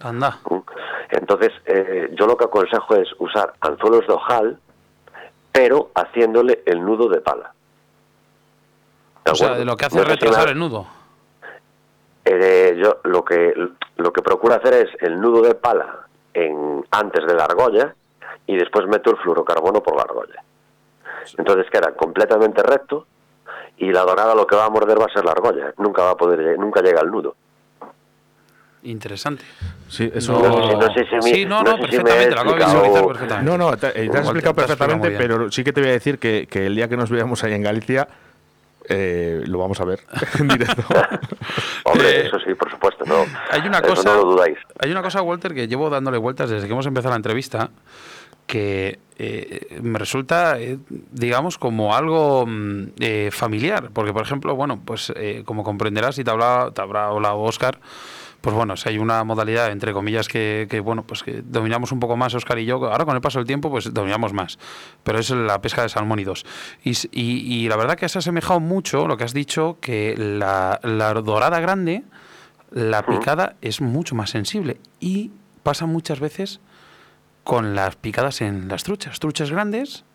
[0.01, 0.39] Anda.
[0.49, 0.57] ¿Mm?
[1.11, 4.59] Entonces, eh, yo lo que aconsejo es usar anzuelos de ojal,
[5.51, 7.53] pero haciéndole el nudo de pala.
[9.29, 10.87] ¿De O sea, de lo que hace No retrasar el nudo.
[12.25, 13.53] eh, yo lo que
[13.97, 17.93] lo que procuro hacer es el nudo de pala en antes de la argolla
[18.47, 20.43] y después meto el fluorocarbono por la argolla.
[21.37, 23.05] Entonces queda completamente recto
[23.77, 26.11] y la dorada lo que va a morder va a ser la argolla, nunca va
[26.11, 27.35] a poder nunca llega al nudo.
[28.83, 29.43] Interesante.
[29.89, 30.31] Sí, eso.
[30.33, 32.11] No, No sé si- no sé si me- sí, no, no no, sé si me
[32.11, 33.51] he perfectamente, explicado- perfectamente.
[33.51, 36.47] No, no, te, te has explicado perfectamente, pero sí que te voy a decir que,
[36.49, 38.07] que el día que nos veamos ahí en Galicia,
[38.89, 40.01] eh, lo vamos a ver
[40.39, 40.83] en directo.
[41.85, 43.25] Hombre, Eh, eso sí, por supuesto, no.
[43.51, 44.57] Hay una Eso cosa, no lo dudáis.
[44.79, 47.69] hay una cosa, Walter, que llevo dándole vueltas desde que hemos empezado la entrevista,
[48.47, 50.77] que eh, me resulta, eh,
[51.11, 53.89] digamos, como algo mm, eh, familiar.
[53.93, 57.79] Porque, por ejemplo, bueno, pues eh, como comprenderás y te, hablaba- te habrá hablado Oscar,
[58.41, 61.99] pues bueno, si hay una modalidad, entre comillas, que, que, bueno, pues que dominamos un
[61.99, 64.57] poco más, Oscar y yo, ahora con el paso del tiempo, pues dominamos más.
[65.03, 66.45] Pero es la pesca de salmónidos.
[66.83, 70.79] Y, y, y la verdad que has asemejado mucho lo que has dicho, que la,
[70.83, 72.03] la dorada grande,
[72.71, 74.79] la picada es mucho más sensible.
[74.99, 75.31] Y
[75.63, 76.61] pasa muchas veces
[77.43, 79.19] con las picadas en las truchas.
[79.19, 80.05] Truchas grandes,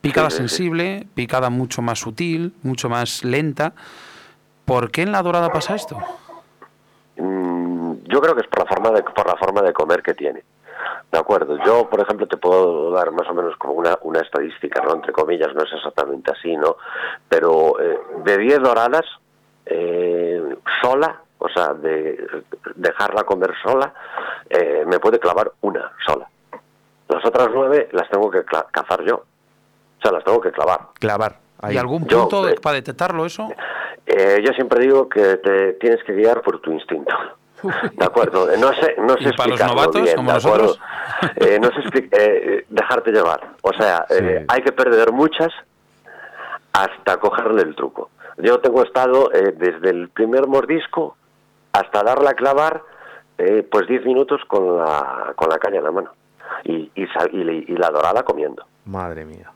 [0.00, 0.48] picada Sí, sí, sí.
[0.48, 3.74] sensible, picada mucho más sutil, mucho más lenta.
[4.64, 5.98] ¿Por qué en la dorada pasa esto?
[7.16, 10.14] Mm, yo creo que es por la forma de por la forma de comer que
[10.14, 10.42] tiene.
[11.10, 14.82] De acuerdo yo por ejemplo te puedo dar más o menos como una, una estadística
[14.82, 16.76] no entre comillas no es exactamente así no
[17.28, 19.04] pero eh, de 10 doradas
[19.64, 22.26] eh, sola o sea de
[22.74, 23.92] dejarla comer sola
[24.48, 26.28] eh, me puede clavar una sola.
[27.08, 29.16] Las otras nueve las tengo que cazar yo.
[29.16, 30.80] O sea las tengo que clavar.
[30.98, 31.45] Clavar.
[31.66, 31.74] Ahí.
[31.74, 33.48] ¿Y algún Yo, punto de- eh, para detectarlo eso?
[34.06, 37.14] eh, yo siempre digo que te tienes que guiar por tu instinto.
[37.62, 40.38] De acuerdo, eh, no sé, no sé ¿Y para los explicarlo novatos, bien, como ¿de
[40.38, 40.76] acuerdo?
[41.36, 43.40] Eh, no sé expli- eh, dejarte llevar.
[43.62, 44.44] O sea, eh, Sí.
[44.48, 45.52] hay que perder muchas
[46.72, 48.10] hasta cogerle el truco.
[48.38, 51.16] Yo tengo estado eh, desde el primer mordisco
[51.72, 52.82] hasta darle a clavar,
[53.38, 56.10] eh, pues 10 minutos con la, con la caña en la mano.
[56.64, 57.40] Y, y, sal- y
[57.72, 59.50] y la dorada comiendo Madre mía.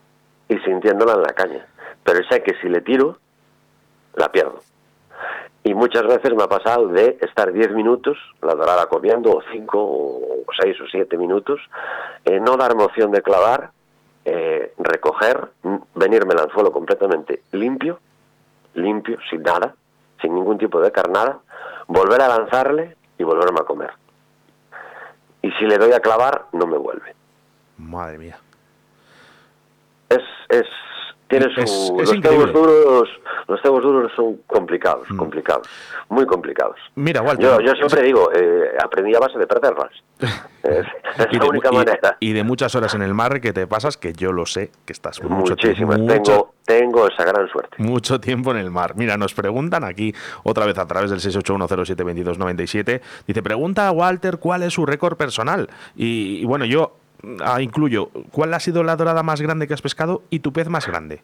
[0.48, 1.66] y sintiéndola en la caña.
[2.04, 3.18] Pero sé que si le tiro,
[4.14, 4.60] la pierdo.
[5.62, 9.78] Y muchas veces me ha pasado de estar 10 minutos, la dorada comiendo, o 5,
[9.78, 11.60] o 6 o 7 minutos,
[12.24, 13.70] eh, no dar opción de clavar,
[14.24, 15.50] eh, recoger,
[15.94, 18.00] venirme al anzuelo completamente limpio,
[18.74, 19.74] limpio, sin nada,
[20.20, 21.40] sin ningún tipo de carnada,
[21.86, 23.90] volver a lanzarle y volverme a comer.
[25.42, 27.14] Y si le doy a clavar, no me vuelve.
[27.76, 28.38] Madre mía.
[30.08, 30.66] Es, es
[31.30, 33.08] tiene su, los cebos duros
[33.46, 35.16] los cebos duros son complicados mm.
[35.16, 35.68] complicados
[36.10, 36.76] muy complicados.
[36.96, 37.46] Mira Walter.
[37.46, 39.90] Yo, yo siempre digo eh, aprendí a base de perderlas.
[40.62, 40.84] Es,
[41.16, 42.18] la única manera.
[42.20, 44.92] y, de muchas horas en el mar que te pasas que yo lo sé que
[44.92, 45.96] estás mucho muchísimas.
[46.06, 47.76] tengo tengo esa gran suerte.
[47.78, 48.92] mucho tiempo en el mar.
[48.94, 54.62] Mira nos preguntan aquí otra vez a través del 681072297 dice pregunta a Walter cuál
[54.62, 55.70] es su récord personal.
[55.96, 56.99] Y bueno yo
[57.44, 60.68] ah, incluyo, ¿cuál ha sido la dorada más grande que has pescado y tu pez
[60.68, 61.22] más grande?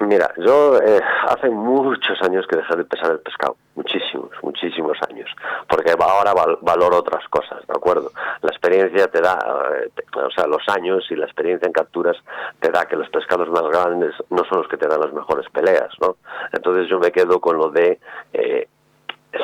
[0.00, 5.28] Mira, yo eh, hace muchos años que dejé de pesar el pescado, muchísimos, muchísimos años,
[5.68, 8.12] porque ahora valoro otras cosas, ¿de acuerdo?
[8.42, 9.38] La experiencia te da,
[9.74, 12.16] eh, o sea, los años y la experiencia en capturas
[12.60, 15.46] te da que los pescados más grandes no son los que te dan las mejores
[15.50, 16.16] peleas, ¿no?
[16.52, 17.98] Entonces yo me quedo con lo de
[18.32, 18.68] eh,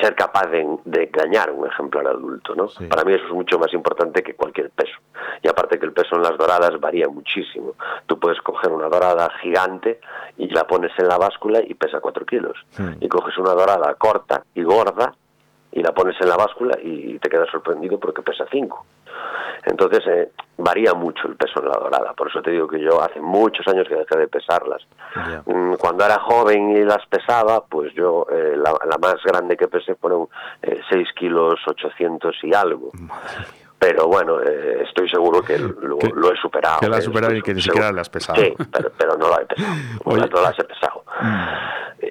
[0.00, 2.68] ser capaz de, de, engañar un ejemplar adulto, ¿no?
[2.88, 4.96] Para mí eso es mucho más importante que cualquier peso.
[5.42, 7.74] Y aparte que el peso en las doradas varía muchísimo.
[8.06, 10.00] Tú puedes coger una dorada gigante
[10.36, 12.56] y la pones en la báscula y pesa 4 kilos.
[13.00, 15.14] Y coges una dorada corta y gorda
[15.74, 18.86] y la pones en la báscula y te quedas sorprendido porque pesa 5.
[19.66, 23.02] Entonces eh, varía mucho el peso en la dorada, por eso te digo que yo
[23.02, 24.82] hace muchos años que dejé de pesarlas.
[25.46, 29.96] Mm, cuando era joven y las pesaba, pues yo eh, la, más grande que pesé
[29.96, 30.28] fueron
[30.62, 32.92] eh, 6 kilos 800 y algo.
[33.78, 35.98] Pero bueno, eh, estoy seguro que lo,
[36.32, 36.80] he superado.
[36.80, 38.40] Que lo has superado y que ni siquiera las has pesado.
[38.40, 38.54] Sí,
[38.96, 39.74] pero, no lo he pesado.
[40.04, 41.04] No las he pesado.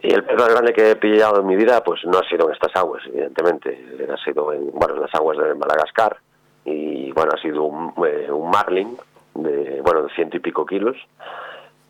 [0.04, 2.48] Y el pez más grande que he pillado en mi vida, pues no ha sido
[2.48, 4.08] en estas aguas, evidentemente.
[4.12, 6.18] Ha sido en, bueno, en las aguas de Madagascar
[6.66, 8.98] y bueno, ha sido un, eh, un marlin
[9.34, 10.98] de, bueno, de ciento y pico kilos,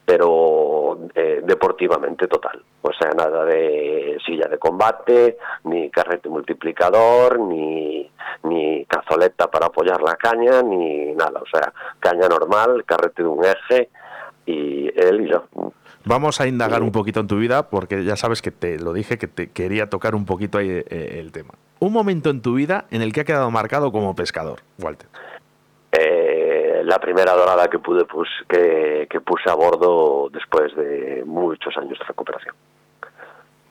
[0.06, 2.62] pero eh, deportivamente total.
[2.84, 8.08] O sea, nada de silla de combate, ni carrete multiplicador, ni,
[8.44, 11.42] ni cazoleta para apoyar la caña, ni nada.
[11.42, 13.90] O sea, caña normal, carrete de un eje
[14.46, 15.46] y él y yo.
[16.06, 19.18] Vamos a indagar un poquito en tu vida porque ya sabes que te lo dije
[19.18, 21.54] que te quería tocar un poquito ahí eh, el tema.
[21.80, 25.08] Un momento en tu vida en el que ha quedado marcado como pescador, Walter.
[25.92, 31.76] Eh, la primera dorada que pude pues, que, que puse a bordo después de muchos
[31.78, 32.56] años de recuperación.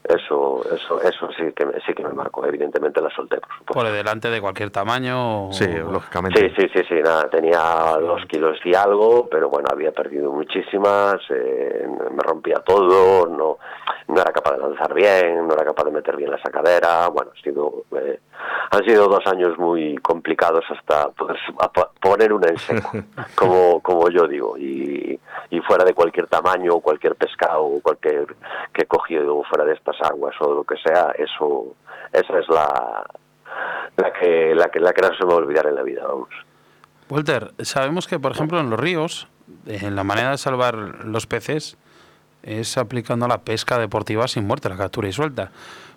[0.05, 2.45] Eso, eso, eso sí que me, sí que me marcó.
[2.45, 3.73] Evidentemente la solté, por supuesto.
[3.73, 5.53] Por delante de cualquier tamaño.
[5.53, 6.41] Sí, lógicamente.
[6.41, 6.95] Sí, sí, sí, sí.
[7.03, 7.61] Nada, tenía
[8.01, 11.17] dos kilos y algo, pero bueno, había perdido muchísimas.
[11.31, 13.27] Eh, me rompía todo.
[13.29, 13.59] No,
[14.09, 17.09] no era capaz de lanzar bien, no era capaz de meter bien la sacadera.
[17.09, 18.19] Bueno, ha sido, eh,
[18.71, 21.38] han sido dos años muy complicados hasta poder
[22.01, 22.91] poner una en seco,
[23.37, 24.59] como, como yo digo.
[24.59, 25.19] Y,
[25.51, 28.27] y fuera de cualquier tamaño, cualquier pescado, cualquier
[28.73, 31.74] que he cogido fuera de esta aguas o lo que sea, eso,
[32.12, 33.05] esa es la,
[33.96, 36.02] la, que, la, que, la que no se me va a olvidar en la vida,
[36.07, 36.28] vamos.
[37.09, 39.28] Walter, sabemos que, por ejemplo, en los ríos,
[39.66, 41.76] en la manera de salvar los peces
[42.42, 45.50] es aplicando la pesca deportiva sin muerte, la captura y suelta.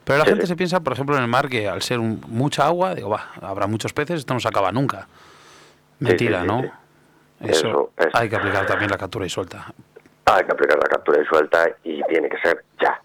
[0.04, 2.94] Pero la gente se piensa, por ejemplo, en el mar que al ser mucha agua,
[2.94, 5.08] digo, va, habrá muchos peces, esto no se acaba nunca.
[6.00, 6.64] Mentira, ¿no?
[7.40, 9.74] Eso, hay que aplicar también la captura y suelta.
[10.26, 13.02] Hay que aplicar la captura y suelta y tiene que ser ya.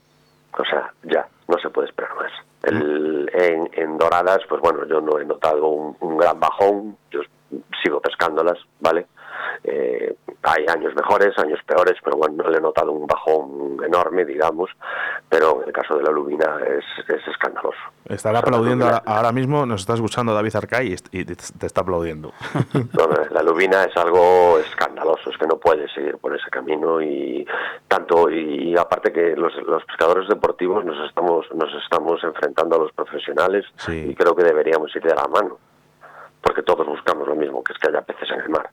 [0.58, 2.32] O sea, ya, no se puede esperar más.
[2.62, 7.20] El, en, doradas, pues bueno, yo no he notado un gran bajón, yo
[7.82, 9.06] sigo pescándolas, ¿vale?
[9.64, 14.24] Eh, hay años mejores, años peores, pero bueno, no le he notado un bajón enorme,
[14.24, 14.70] digamos,
[15.28, 17.78] pero en el caso de la lubina es, es escandaloso.
[18.06, 22.32] Estará aplaudiendo ahora, mismo, nos está escuchando David Arcay y, te está aplaudiendo.
[23.30, 27.46] la lubina es algo escandaloso, es que no puedes seguir por ese camino y
[27.86, 32.92] tanto, y, aparte que los, los, pescadores deportivos nos estamos, nos estamos enfrentando a los
[32.92, 35.58] profesionales y creo que deberíamos ir de la mano,
[36.40, 38.70] porque todos buscamos lo mismo, que es que haya peces en el mar.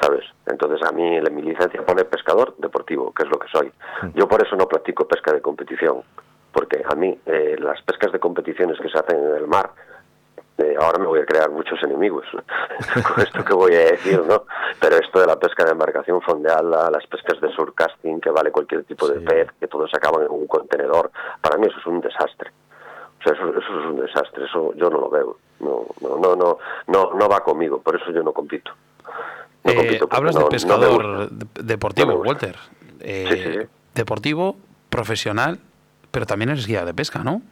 [0.00, 0.24] ¿Sabes?
[0.46, 3.72] Entonces a mí mi licencia pone pescador deportivo, que es lo que soy.
[4.14, 6.02] Yo por eso no practico pesca de competición,
[6.52, 9.70] porque a mí eh, las pescas de competiciones que se hacen en el mar,
[10.58, 12.24] eh, ahora me voy a crear muchos enemigos
[13.14, 14.44] con esto que voy a decir, ¿no?
[14.80, 18.84] Pero esto de la pesca de embarcación fondeal, las pescas de surcasting, que vale cualquier
[18.84, 21.10] tipo de pez, que todos acaban en un contenedor,
[21.42, 22.50] para mí eso es un desastre.
[23.20, 25.36] O sea, eso, eso es un desastre, eso yo no lo veo.
[25.60, 28.72] No, no, no, no, no, no va conmigo, por eso yo no compito.
[29.66, 32.56] Eh, hablas de pescador deportivo, Walter.
[33.00, 34.56] Eh, deportivo,
[34.88, 35.58] profesional,
[36.10, 37.42] pero también eres guía de pesca, ¿no?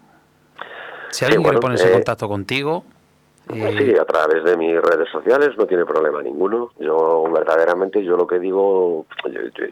[1.10, 2.84] Si alguien quiere ponerse en eh, contacto contigo,
[3.46, 6.70] pues sí, a través de mis redes sociales no tiene problema ninguno.
[6.78, 9.04] Yo verdaderamente, yo lo que digo,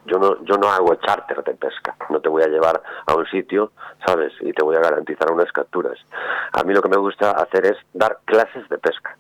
[0.07, 1.97] yo, no, yo no hago charter de pesca.
[2.11, 3.73] No te voy a llevar a un sitio,
[4.07, 4.33] ¿sabes?
[4.41, 5.99] Y te voy a garantizar unas capturas.
[6.53, 9.17] A mí lo que me gusta hacer es dar clases de pesca.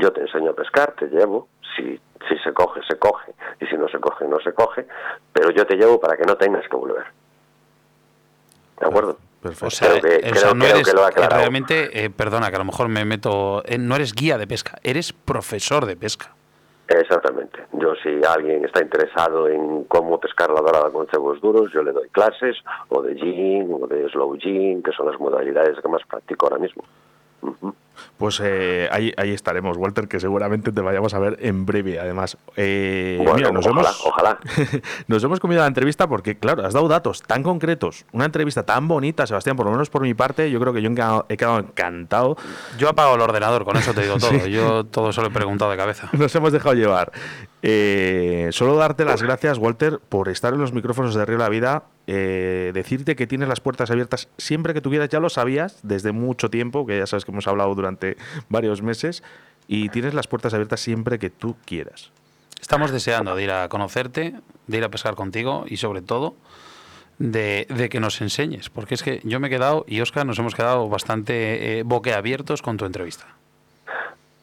[0.00, 3.76] Yo te enseño a pescar, te llevo, si, si se coge, se coge, y si
[3.76, 4.86] no se coge, no se coge,
[5.32, 7.04] pero yo te llevo para que no tengas que volver.
[8.80, 9.18] ¿De acuerdo?
[9.62, 9.94] O sea,
[10.54, 10.92] no eres,
[11.30, 14.78] realmente, eh, perdona que a lo mejor me meto, eh, no eres guía de pesca,
[14.82, 16.34] eres profesor de pesca.
[16.88, 17.60] Exactamente.
[17.72, 21.92] Yo si alguien está interesado en cómo pescar la dorada con cebos duros, yo le
[21.92, 22.56] doy clases
[22.88, 26.58] o de jig o de slow jig, que son las modalidades que más practico ahora
[26.58, 26.82] mismo.
[28.18, 31.98] Pues eh, ahí, ahí estaremos, Walter, que seguramente te vayamos a ver en breve.
[31.98, 34.38] Además, eh, mira, nos ojalá, hemos, ojalá.
[35.08, 38.88] nos hemos comido la entrevista porque, claro, has dado datos tan concretos, una entrevista tan
[38.88, 40.90] bonita, Sebastián, por lo menos por mi parte, yo creo que yo
[41.28, 42.36] he quedado encantado.
[42.78, 44.46] Yo apago el ordenador, con eso te digo todo.
[44.46, 46.08] Yo todo se lo he preguntado de cabeza.
[46.12, 47.12] Nos hemos dejado llevar.
[47.62, 51.84] Eh, solo darte las gracias, Walter, por estar en los micrófonos de Río la Vida.
[52.06, 56.50] Eh, decirte que tienes las puertas abiertas siempre que tuvieras, ya lo sabías desde mucho
[56.50, 57.89] tiempo, que ya sabes que hemos hablado durante
[58.48, 59.22] varios meses,
[59.66, 62.10] y tienes las puertas abiertas siempre que tú quieras.
[62.60, 64.34] Estamos deseando de ir a conocerte,
[64.66, 66.34] de ir a pescar contigo y sobre todo
[67.18, 70.54] de, que nos enseñes, porque es que yo me he quedado y Oscar nos hemos
[70.54, 73.26] quedado bastante eh, boqueabiertos con tu entrevista.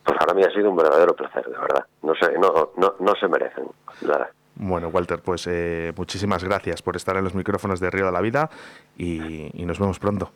[0.04, 1.86] Pues para mí ha sido un verdadero placer, de verdad.
[2.04, 3.66] No, sé, no, no, no se merecen,
[4.02, 4.30] nada.
[4.60, 8.22] Bueno, Walter, pues eh, muchísimas gracias por estar en los micrófonos de Río de la
[8.22, 8.50] Vida
[8.98, 10.32] y, nos vemos pronto.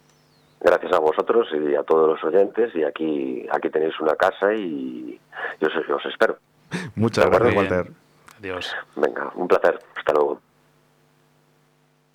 [0.64, 5.20] Gracias a vosotros y a todos los oyentes y aquí, aquí tenéis una casa y
[5.59, 6.38] yo os, espero.
[6.95, 7.91] Muchas gracias, Walter.
[8.38, 8.76] Adiós.
[8.95, 9.80] Venga, un placer.
[9.95, 10.39] Hasta luego.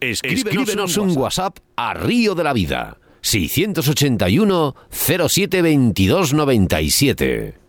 [0.00, 7.65] Escríbenos, un WhatsApp a Río de la Vida 681 07 22 97.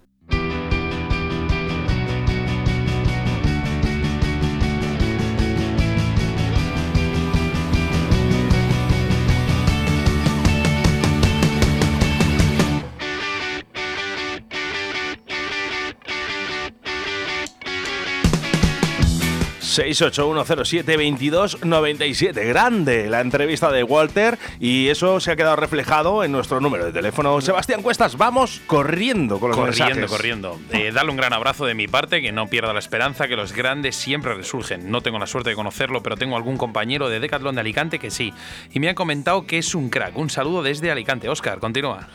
[19.78, 22.47] 681072297.
[22.47, 26.91] Grande la entrevista de Walter y eso se ha quedado reflejado en nuestro número de
[26.91, 27.39] teléfono.
[27.41, 31.88] Sebastián Cuestas, vamos corriendo con los corriendo, Corriendo, eh, dale un gran abrazo de mi
[31.88, 34.89] parte, que no pierda la esperanza, que los grandes siempre resurgen.
[34.89, 38.09] No tengo la suerte de conocerlo, pero tengo algún compañero de Decathlon de Alicante que
[38.11, 38.34] sí.
[38.73, 40.17] Y me han comentado que es un crack.
[40.17, 41.30] Un saludo desde Alicante.
[41.30, 42.07] Oscar, continúa.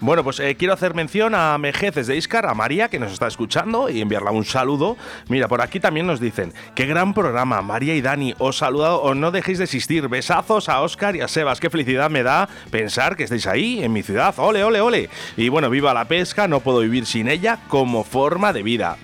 [0.00, 3.26] Bueno, pues eh, quiero hacer mención a Mejeces de Iscar, a María, que nos está
[3.26, 4.96] escuchando, y enviarla un saludo.
[5.28, 9.14] Mira, por aquí también nos dicen, qué gran programa, María y Dani, os saludado o
[9.14, 10.06] no dejéis de existir.
[10.08, 13.92] Besazos a Oscar y a Sebas, qué felicidad me da pensar que estáis ahí, en
[13.92, 14.34] mi ciudad.
[14.38, 15.10] Ole, ole, ole.
[15.36, 18.98] Y bueno, viva la pesca, no puedo vivir sin ella como forma de vida.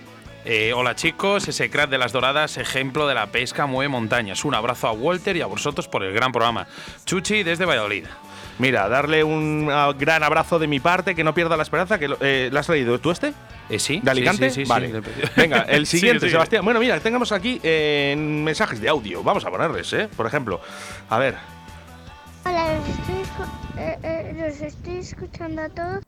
[0.44, 4.44] Eh, hola chicos, ese crack de las doradas, ejemplo de la pesca mueve montañas.
[4.44, 6.68] Un abrazo a Walter y a vosotros por el gran programa.
[7.04, 8.04] Chuchi desde Valladolid.
[8.58, 12.08] Mira, darle un ah, gran abrazo de mi parte, que no pierda la esperanza, que
[12.20, 13.32] eh, ¿la has traído tú este?
[13.68, 14.00] Eh, sí.
[14.02, 14.50] ¿De Alicante?
[14.50, 15.02] Sí, sí, vale.
[15.36, 16.64] Venga, el siguiente, Sebastián.
[16.64, 19.22] Bueno, mira, tengamos aquí eh, mensajes de audio.
[19.22, 20.08] Vamos a ponerles, ¿eh?
[20.16, 20.60] Por ejemplo,
[21.08, 21.34] a ver.
[22.44, 23.22] Hola, los estoy,
[23.78, 26.04] eh, los estoy escuchando a todos.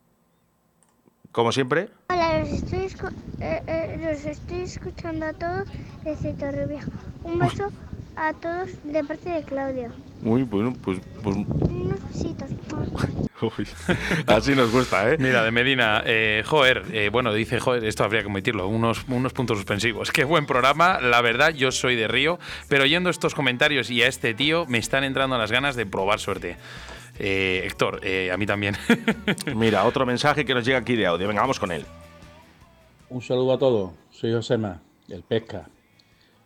[1.32, 1.88] Como siempre.
[2.10, 2.88] Hola, los estoy,
[3.98, 5.68] los estoy escuchando a todos
[6.04, 6.88] desde Torrevieja.
[7.24, 7.72] Un beso
[8.16, 9.92] a todos de parte de Claudio.
[10.22, 11.00] Muy bueno, pues.
[11.22, 11.36] pues...
[11.36, 12.48] Unos besitos.
[14.26, 15.16] así nos gusta, ¿eh?
[15.18, 19.32] Mira, de Medina, eh, joder, eh, bueno, dice, joder, esto habría que omitirlo, unos, unos
[19.32, 20.10] puntos suspensivos.
[20.10, 22.38] Qué buen programa, la verdad, yo soy de Río,
[22.68, 26.18] pero oyendo estos comentarios y a este tío, me están entrando las ganas de probar
[26.18, 26.56] suerte.
[27.18, 28.76] Eh, Héctor, eh, a mí también.
[29.54, 31.26] Mira, otro mensaje que nos llega aquí de audio.
[31.28, 31.84] Venga, vamos con él.
[33.08, 33.92] Un saludo a todos.
[34.10, 35.68] Soy Josema, el Pesca.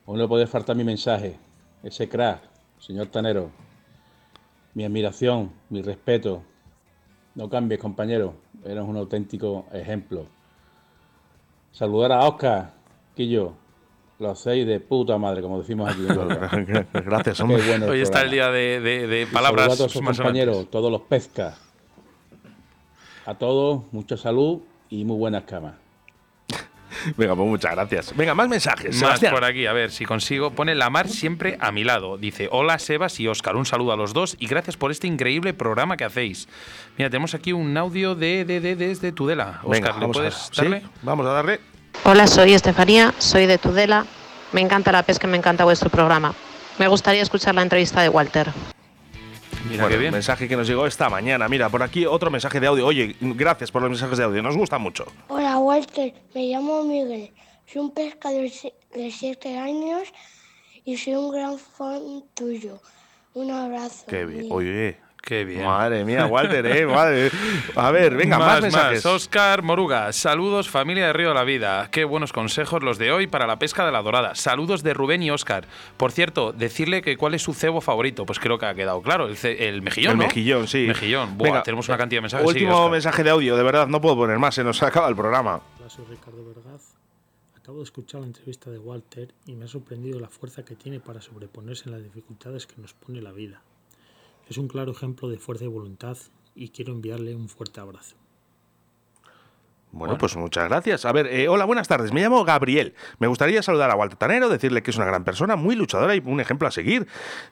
[0.07, 1.39] Aún no puede faltar mi mensaje
[1.83, 2.43] ese crack,
[2.81, 3.51] señor Tanero.
[4.75, 6.43] Mi admiración, mi respeto.
[7.35, 8.35] No cambies, compañero.
[8.65, 10.27] Eres un auténtico ejemplo.
[11.73, 12.73] Saludar a Oscar,
[13.15, 13.55] Quillo.
[14.19, 16.05] Lo hacéis de puta madre, como decimos aquí.
[16.93, 17.63] Gracias, hombre.
[17.89, 19.73] Hoy está el día de, de, palabras.
[19.73, 21.59] a todos sus compañeros, todos los pescas.
[23.25, 24.61] A todos, mucha salud
[24.91, 25.75] y muy buenas camas.
[27.17, 28.17] Venga, pues muchas gracias.
[28.17, 29.01] Venga, más mensajes.
[29.03, 30.51] Más por aquí, a ver si consigo.
[30.51, 32.19] Pone la mar siempre a mi lado.
[32.19, 33.57] Dice: Hola, Sebas y Oscar.
[33.57, 36.49] Un saludo a los dos y gracias por este increíble programa que hacéis.
[36.97, 39.61] Mira, tenemos aquí un audio de, de, de desde Tudela.
[39.63, 40.83] Oscar, ¿le puedes darle?
[41.03, 41.61] vamos a darle.
[42.05, 44.07] Hola, soy Estefanía, soy de Tudela.
[44.53, 46.35] Me encanta la pesca, me encanta vuestro programa.
[46.79, 48.51] Me gustaría escuchar la entrevista de Walter.
[49.69, 50.13] Mira Bueno, qué bien.
[50.13, 51.49] mensaje que nos llegó esta mañana.
[51.49, 52.87] Mira, por aquí otro mensaje de audio.
[52.87, 55.05] Oye, gracias por los mensajes de audio, nos gusta mucho.
[55.29, 57.31] Hola Walter, me llamo Miguel,
[57.67, 58.43] soy un pescador
[58.95, 60.03] de 7 años
[60.85, 62.81] y soy un gran fan tuyo.
[63.35, 64.07] Un abrazo.
[64.09, 64.41] Qué bien.
[64.49, 64.53] Miguel.
[64.53, 65.65] Oye, Qué bien.
[65.65, 67.31] madre mía, Walter, eh, madre.
[67.77, 69.05] A ver, venga, más, mensajes.
[69.05, 71.89] Oscar Moruga, saludos familia de Río de la Vida.
[71.91, 74.35] Qué buenos consejos los de hoy para la pesca de la dorada.
[74.35, 75.67] Saludos de Rubén y Oscar.
[75.97, 78.25] Por cierto, decirle que cuál es su cebo favorito.
[78.25, 79.29] Pues creo que ha quedado claro.
[79.29, 80.13] El, mejillón.
[80.13, 80.25] El ¿no?
[80.25, 80.87] mejillón, sí.
[80.87, 81.37] Mejillón.
[81.37, 82.47] Buah, Venga, tenemos una cantidad de mensajes.
[82.47, 85.61] Último mensaje de audio, de verdad, no puedo poner más, se nos acaba el programa.
[85.79, 86.95] Hola, soy Ricardo Vergaz.
[87.57, 90.99] Acabo de escuchar la entrevista de Walter y me ha sorprendido la fuerza que tiene
[90.99, 93.63] para sobreponerse a las dificultades que nos pone la vida.
[94.51, 96.19] Es un claro ejemplo de fuerza y voluntad
[96.57, 98.17] y quiero enviarle un fuerte abrazo.
[99.93, 101.05] Bueno, pues muchas gracias.
[101.05, 102.13] A ver, eh, hola, buenas tardes.
[102.13, 102.95] Me llamo Gabriel.
[103.21, 106.23] Me gustaría saludar a Walter Tanero, decirle que es una gran persona, muy luchadora y
[106.25, 107.07] un ejemplo a seguir.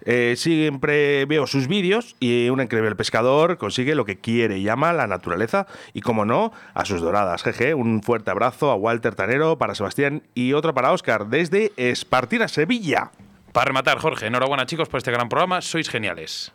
[0.05, 4.92] Eh, siempre veo sus vídeos y un increíble pescador consigue lo que quiere y ama
[4.92, 7.44] la naturaleza y, como no, a sus doradas.
[7.44, 12.49] Jeje, un fuerte abrazo a Walter Tanero, para Sebastián y otro para Oscar, desde Espartina,
[12.49, 13.12] Sevilla.
[13.53, 15.61] Para rematar, Jorge, enhorabuena chicos por este gran programa.
[15.61, 16.53] Sois geniales.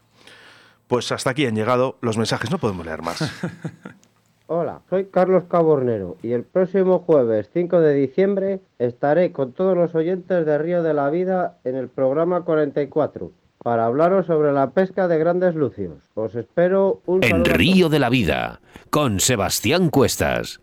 [0.88, 3.22] Pues hasta aquí han llegado los mensajes, no podemos leer más.
[4.48, 9.96] Hola, soy Carlos Cabornero y el próximo jueves 5 de diciembre estaré con todos los
[9.96, 13.32] oyentes de Río de la Vida en el programa 44
[13.64, 16.12] para hablaros sobre la pesca de grandes lucios.
[16.14, 17.54] Os espero un En saludo.
[17.54, 18.60] Río de la Vida,
[18.90, 20.60] con Sebastián Cuestas.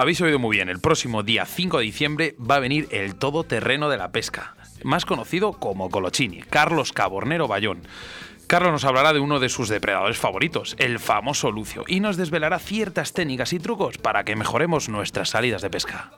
[0.00, 3.90] Habéis oído muy bien, el próximo día 5 de diciembre va a venir el todoterreno
[3.90, 7.82] de la pesca, más conocido como Colochini, Carlos Cabornero Bayón.
[8.46, 12.58] Carlos nos hablará de uno de sus depredadores favoritos, el famoso lucio, y nos desvelará
[12.58, 16.10] ciertas técnicas y trucos para que mejoremos nuestras salidas de pesca.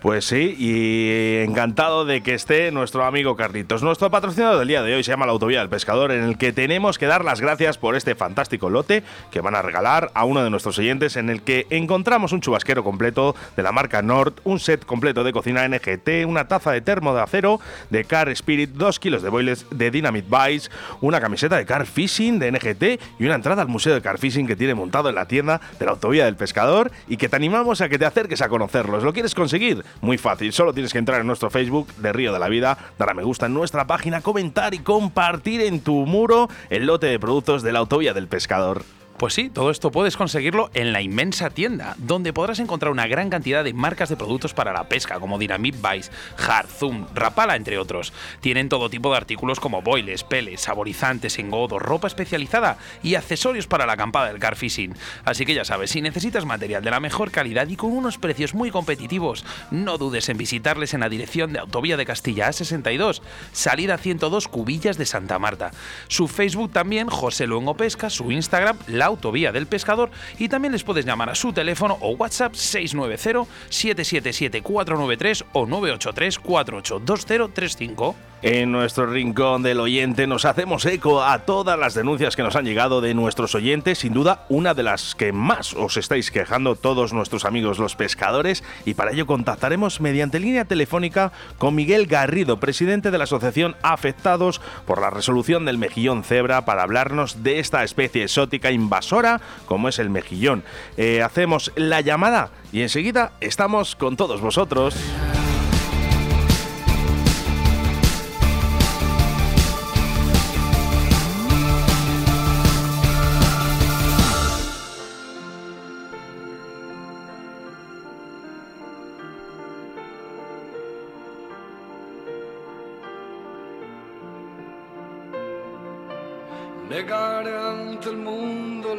[0.00, 3.82] Pues sí, y encantado de que esté nuestro amigo Carlitos.
[3.82, 6.54] Nuestro patrocinador del día de hoy se llama la Autovía del Pescador, en el que
[6.54, 10.42] tenemos que dar las gracias por este fantástico lote que van a regalar a uno
[10.42, 14.58] de nuestros oyentes, en el que encontramos un chubasquero completo de la marca Nord, un
[14.58, 19.00] set completo de cocina NGT, una taza de termo de acero de Car Spirit, dos
[19.00, 20.70] kilos de boiles de Dynamite Vice,
[21.02, 24.46] una camiseta de Car Fishing de NGT y una entrada al Museo de Car Fishing
[24.46, 27.82] que tiene montado en la tienda de la Autovía del Pescador y que te animamos
[27.82, 29.02] a que te acerques a conocerlos.
[29.02, 29.84] ¿Lo quieres conseguir?
[30.00, 33.10] Muy fácil, solo tienes que entrar en nuestro Facebook de Río de la Vida, dar
[33.10, 37.18] a me gusta en nuestra página, comentar y compartir en tu muro el lote de
[37.18, 38.82] productos de la Autovía del Pescador.
[39.20, 43.28] Pues sí, todo esto puedes conseguirlo en la inmensa tienda, donde podrás encontrar una gran
[43.28, 47.76] cantidad de marcas de productos para la pesca, como Dynamite Vice, Hard, Zoom, Rapala, entre
[47.76, 48.14] otros.
[48.40, 53.84] Tienen todo tipo de artículos como boiles, peles, saborizantes, engodos, ropa especializada y accesorios para
[53.84, 54.94] la acampada del car fishing.
[55.26, 58.54] Así que ya sabes, si necesitas material de la mejor calidad y con unos precios
[58.54, 63.20] muy competitivos, no dudes en visitarles en la dirección de Autovía de Castilla A62,
[63.52, 65.72] salida 102 Cubillas de Santa Marta.
[66.08, 70.82] Su Facebook también, José Luengo Pesca, su Instagram, La Autovía del Pescador y también les
[70.82, 78.29] puedes llamar a su teléfono o WhatsApp 690-777-493 o 983-482035.
[78.42, 82.64] En nuestro rincón del oyente nos hacemos eco a todas las denuncias que nos han
[82.64, 87.12] llegado de nuestros oyentes, sin duda una de las que más os estáis quejando todos
[87.12, 93.10] nuestros amigos los pescadores y para ello contactaremos mediante línea telefónica con Miguel Garrido, presidente
[93.10, 98.22] de la asociación Afectados por la resolución del mejillón cebra para hablarnos de esta especie
[98.22, 100.64] exótica invasora como es el mejillón.
[100.96, 104.96] Eh, hacemos la llamada y enseguida estamos con todos vosotros.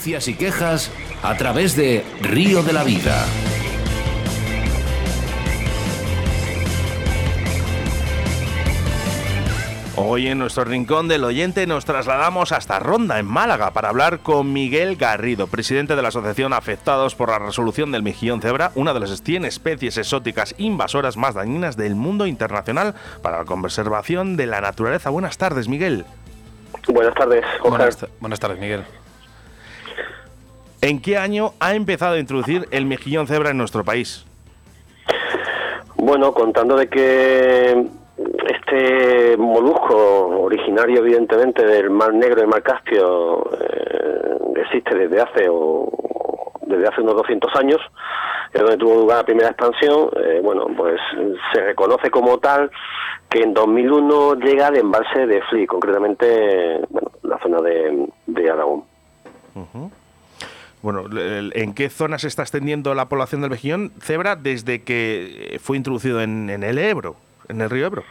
[0.00, 0.90] denuncias y quejas
[1.22, 3.26] a través de Río de la Vida.
[9.96, 14.54] Hoy en nuestro rincón del oyente nos trasladamos hasta Ronda, en Málaga, para hablar con
[14.54, 19.00] Miguel Garrido, presidente de la Asociación Afectados por la Resolución del Mejillón Cebra, una de
[19.00, 24.62] las 100 especies exóticas invasoras más dañinas del mundo internacional para la conservación de la
[24.62, 25.10] naturaleza.
[25.10, 26.06] Buenas tardes, Miguel.
[26.88, 28.86] Buenas tardes, Buenas, buenas tardes, Miguel.
[30.82, 34.24] ¿En qué año ha empezado a introducir el mejillón cebra en nuestro país?
[35.96, 37.86] Bueno, contando de que
[38.48, 45.90] este molusco, originario evidentemente del Mar Negro y Mar Caspio, eh, existe desde hace o,
[46.62, 47.80] desde hace unos 200 años,
[48.54, 50.08] es donde tuvo lugar la primera expansión.
[50.16, 50.98] Eh, bueno, pues
[51.52, 52.70] se reconoce como tal
[53.28, 58.84] que en 2001 llega al embalse de Fli, concretamente, bueno, la zona de, de Aragón.
[60.82, 65.76] Bueno, ¿en qué zona se está extendiendo la población del mejillón cebra desde que fue
[65.76, 67.16] introducido en, el Ebro,
[67.48, 68.02] en el río Ebro?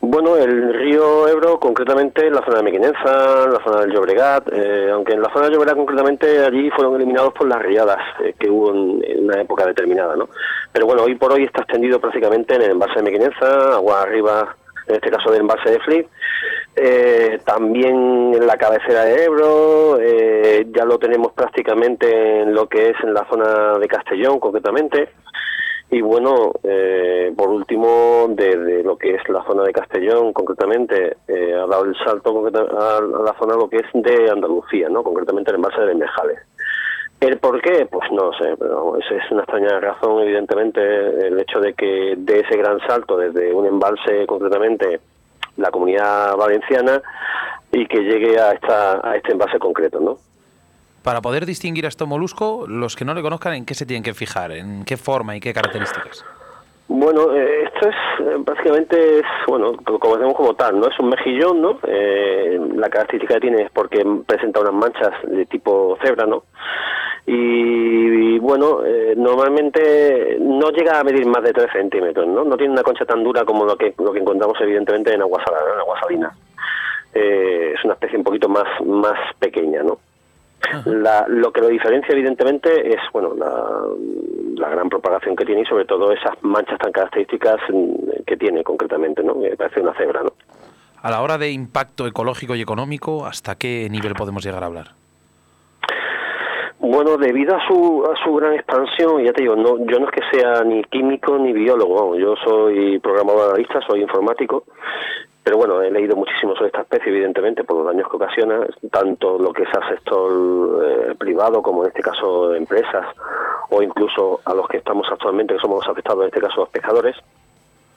[0.00, 4.48] Bueno, el río Ebro, concretamente en la zona de Mequinenza, en la zona del Llobregat,
[4.50, 8.34] eh, aunque en la zona del Llobregat concretamente allí fueron eliminados por las riadas eh,
[8.38, 10.30] que hubo en, en una época determinada, ¿no?
[10.72, 14.56] Pero bueno, hoy por hoy está extendido prácticamente en el embalse de Mequinenza, agua arriba,
[14.88, 16.08] en este caso del embalse de Flip,
[16.76, 22.90] eh, también en la cabecera de Ebro, eh, ya lo tenemos prácticamente en lo que
[22.90, 25.10] es en la zona de Castellón concretamente.
[25.90, 31.54] Y bueno, eh, por último, desde lo que es la zona de Castellón, concretamente, eh,
[31.54, 35.02] ha dado el salto a, la zona lo que es de Andalucía, ¿no?
[35.02, 36.40] concretamente el embalse de Benejales.
[37.20, 37.86] ¿El por qué?
[37.90, 42.40] Pues no sé, pero esa es una extraña razón, evidentemente, el hecho de que de
[42.40, 45.00] ese gran salto desde un embalse, concretamente,
[45.56, 47.02] la comunidad valenciana,
[47.72, 50.18] y que llegue a, esta, a este embalse concreto, ¿no?
[51.02, 54.04] Para poder distinguir a este molusco, los que no le conozcan, ¿en qué se tienen
[54.04, 54.52] que fijar?
[54.52, 56.24] ¿En qué forma y qué características?
[56.88, 61.10] Bueno, eh, esto es eh, básicamente es bueno como conocemos como tal, no es un
[61.10, 61.78] mejillón, ¿no?
[61.86, 66.44] Eh, la característica que tiene es porque presenta unas manchas de tipo cebra, ¿no?
[67.26, 72.42] Y, y, bueno, eh, normalmente no llega a medir más de 3 centímetros, ¿no?
[72.42, 75.44] No tiene una concha tan dura como lo que lo que encontramos evidentemente en agua
[75.44, 76.32] salada, en agua salina.
[77.12, 79.98] Eh, es una especie un poquito más más pequeña, ¿no?
[80.86, 83.54] La- lo que lo diferencia evidentemente es bueno la,
[84.56, 87.56] la gran propagación que tiene y sobre todo esas manchas tan características
[88.26, 89.40] que tiene concretamente, ¿no?
[89.40, 90.32] Que parece una cebra, ¿no?
[91.00, 94.88] A la hora de impacto ecológico y económico, ¿hasta qué nivel podemos llegar a hablar?
[96.80, 100.12] Bueno, debido a su, a su gran expansión, ya te digo, no, yo no es
[100.12, 104.64] que sea ni químico ni biólogo, yo soy programador analista, soy informático,
[105.48, 109.38] pero bueno, he leído muchísimo sobre esta especie, evidentemente, por los daños que ocasiona, tanto
[109.38, 113.06] lo que es al sector eh, privado como en este caso empresas,
[113.70, 116.68] o incluso a los que estamos actualmente, que somos los afectados, en este caso los
[116.68, 117.16] pescadores.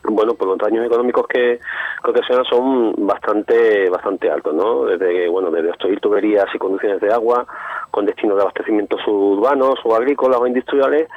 [0.03, 1.59] Bueno, pues los daños económicos que,
[2.01, 4.85] que ocasionan son bastante bastante altos, ¿no?
[4.85, 7.45] Desde bueno, desde obstruir tuberías y conducciones de agua
[7.91, 11.09] con destino de abastecimientos urbanos o agrícolas o industriales,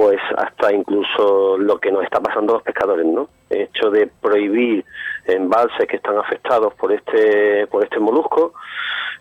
[0.00, 3.28] pues hasta incluso lo que nos está pasando a los pescadores, ¿no?
[3.50, 4.82] El hecho de prohibir
[5.26, 8.54] embalses que están afectados por este por este molusco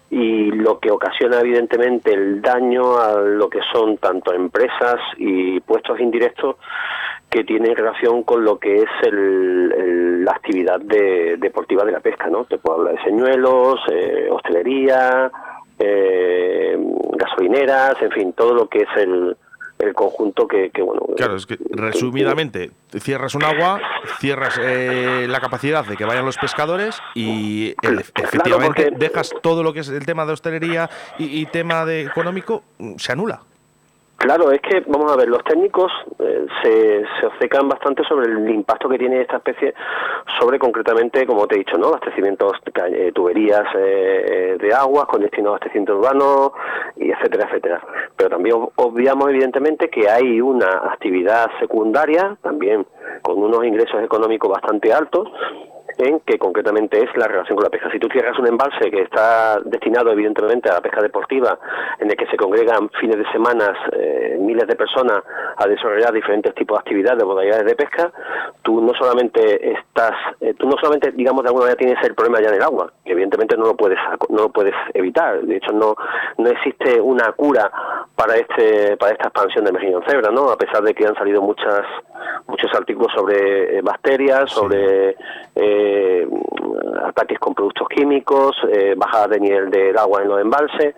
[0.09, 5.99] y lo que ocasiona evidentemente el daño a lo que son tanto empresas y puestos
[5.99, 6.55] indirectos
[7.29, 12.29] que tienen relación con lo que es el- la actividad de- deportiva de la pesca,
[12.29, 12.45] ¿no?
[12.45, 15.29] Te puedo hablar de señuelos, eh, hostelería,
[15.77, 16.77] eh,
[17.17, 19.35] gasolineras, en fin, todo lo que es el,
[19.79, 21.01] el conjunto que, que, bueno...
[21.15, 23.79] Claro, es que resumidamente, cierras un agua,
[24.19, 29.63] cierras eh, la capacidad de que vayan los pescadores y el- efectivamente porque- dejas todo
[29.63, 33.41] lo que es el tema de hostelería y, y tema de económico, mm, se anula.
[34.19, 35.89] Claro, es que, vamos a ver, los técnicos
[36.19, 39.73] eh, se, se obcecan bastante sobre el impacto que tiene esta especie
[40.37, 41.87] sobre concretamente, como te he dicho, ¿no?
[41.87, 42.51] Abastecimientos,
[42.91, 46.51] eh, tuberías eh, de aguas con destino a abastecimiento urbano,
[46.97, 47.81] y etcétera, etcétera.
[48.17, 52.85] Pero también ob- obviamos, evidentemente, que hay una actividad secundaria, también
[53.21, 55.29] con unos ingresos económicos bastante altos,
[55.99, 57.91] en que concretamente es la relación con la pesca.
[57.91, 61.59] Si tú cierras un embalse que está destinado evidentemente a la pesca deportiva,
[61.99, 65.21] en el que se congregan fines de semana eh, miles de personas
[65.57, 68.11] a desarrollar diferentes tipos de actividades, modalidades de pesca,
[68.61, 72.39] tú no solamente estás, eh, tú no solamente digamos de alguna manera tienes el problema
[72.41, 75.41] ya en el agua, que evidentemente no lo puedes no lo puedes evitar.
[75.41, 75.95] De hecho no
[76.37, 77.69] no existe una cura
[78.15, 80.49] para este para esta expansión de mejillón cebra, ¿no?
[80.49, 81.81] A pesar de que han salido muchas
[82.47, 85.15] muchos artículos sobre eh, bacterias, sobre
[85.55, 86.27] eh,
[87.05, 90.95] ataques con productos químicos, eh, bajada de nivel del agua en los embalses,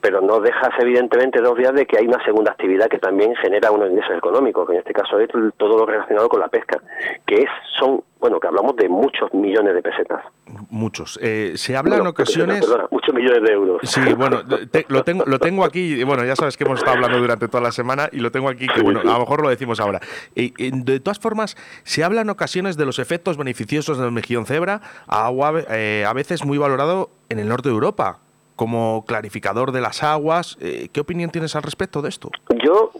[0.00, 3.70] pero no dejas evidentemente dos días de que hay una segunda actividad que también genera
[3.70, 6.80] unos ingresos económicos, que en este caso es todo lo relacionado con la pesca,
[7.26, 10.24] que es son bueno, que hablamos de muchos millones de pesetas.
[10.70, 11.18] Muchos.
[11.22, 12.66] Eh, se habla en ocasiones...
[12.90, 13.80] muchos millones de euros.
[13.82, 14.42] Sí, bueno,
[14.88, 17.72] lo, tengo, lo tengo aquí, bueno, ya sabes que hemos estado hablando durante toda la
[17.72, 20.00] semana y lo tengo aquí, que bueno, a lo mejor lo decimos ahora.
[20.34, 24.80] Y, de todas formas, se habla en ocasiones de los efectos beneficiosos del mejillón cebra,
[25.06, 28.20] agua eh, a veces muy valorado en el norte de Europa
[28.58, 30.58] como clarificador de las aguas.
[30.60, 32.28] Eh, ¿Qué opinión tienes al respecto de esto?
[32.62, 32.90] Yo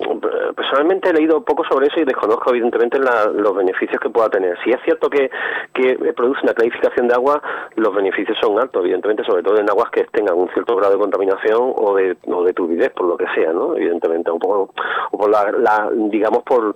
[0.54, 4.56] personalmente he leído poco sobre eso y desconozco evidentemente los beneficios que pueda tener.
[4.62, 5.30] Si es cierto que,
[5.74, 7.42] que produce una clarificación de agua,
[7.74, 11.00] los beneficios son altos, evidentemente, sobre todo en aguas que tengan un cierto grado de
[11.00, 12.14] contaminación o de,
[12.54, 13.76] turbidez, por lo que sea, ¿no?
[13.76, 16.74] Evidentemente, o por la, digamos, por,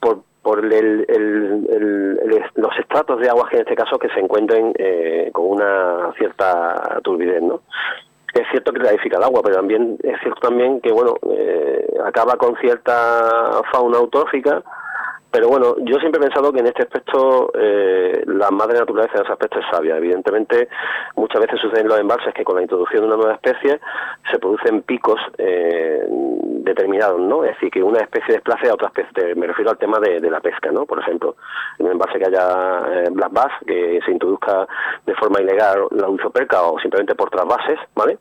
[0.00, 1.06] por por el,
[2.54, 7.00] los estratos de aguas que en este caso que se encuentren eh, con una cierta
[7.02, 7.62] turbidez, ¿no?
[8.34, 12.36] Es cierto que clarifica el agua, pero también es cierto también que bueno eh, acaba
[12.36, 14.62] con cierta fauna autófica.
[15.34, 19.24] Pero bueno, yo siempre he pensado que en este aspecto eh, la madre naturaleza en
[19.24, 19.96] ese aspecto es sabia.
[19.96, 20.68] Evidentemente,
[21.16, 23.80] muchas veces sucede en los embalses que con la introducción de una nueva especie
[24.30, 27.42] se producen picos eh, determinados, ¿no?
[27.42, 29.34] Es decir, que una especie desplace a otra especie.
[29.34, 30.86] Me refiero al tema de, la pesca, ¿no?
[30.86, 31.34] Por ejemplo,
[31.80, 34.68] en un embalse que haya eh, black bass, que se introduzca
[35.04, 38.18] de forma ilegal la perca o simplemente por trasvases, ¿vale?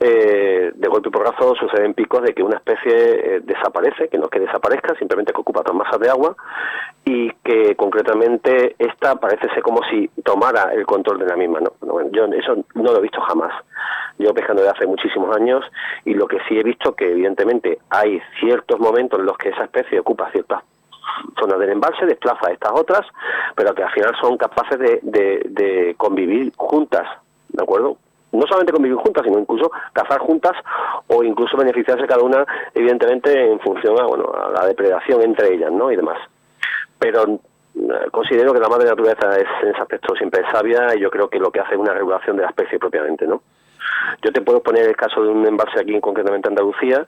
[0.00, 4.24] Eh, de golpe y porrazo suceden picos de que una especie eh, desaparece, que no
[4.24, 6.36] es que desaparezca, simplemente que ocupa otras masas de agua
[7.04, 11.60] y que concretamente esta parece ser como si tomara el control de la misma.
[11.60, 12.10] ¿no?
[12.10, 13.52] yo eso no lo he visto jamás.
[14.18, 15.64] Yo pescando desde hace muchísimos años
[16.04, 19.64] y lo que sí he visto que evidentemente hay ciertos momentos en los que esa
[19.64, 20.62] especie ocupa ciertas
[21.38, 23.06] zonas del embalse, desplaza a estas otras,
[23.56, 27.06] pero que al final son capaces de, de convivir juntas,
[27.48, 27.96] ¿de acuerdo?
[28.32, 30.52] No solamente convivir juntas, sino incluso cazar juntas
[31.08, 35.72] o incluso beneficiarse cada una, evidentemente, en función a, bueno, a la depredación entre ellas,
[35.72, 35.90] ¿no?
[35.90, 36.18] Y demás.
[36.98, 41.10] Pero eh, considero que la madre naturaleza es en ese aspecto siempre sabia y yo
[41.10, 43.42] creo que lo que hace es una regulación de la especie propiamente, ¿no?
[44.22, 47.04] Yo te puedo poner el caso de un embalse aquí, concretamente Andalucía,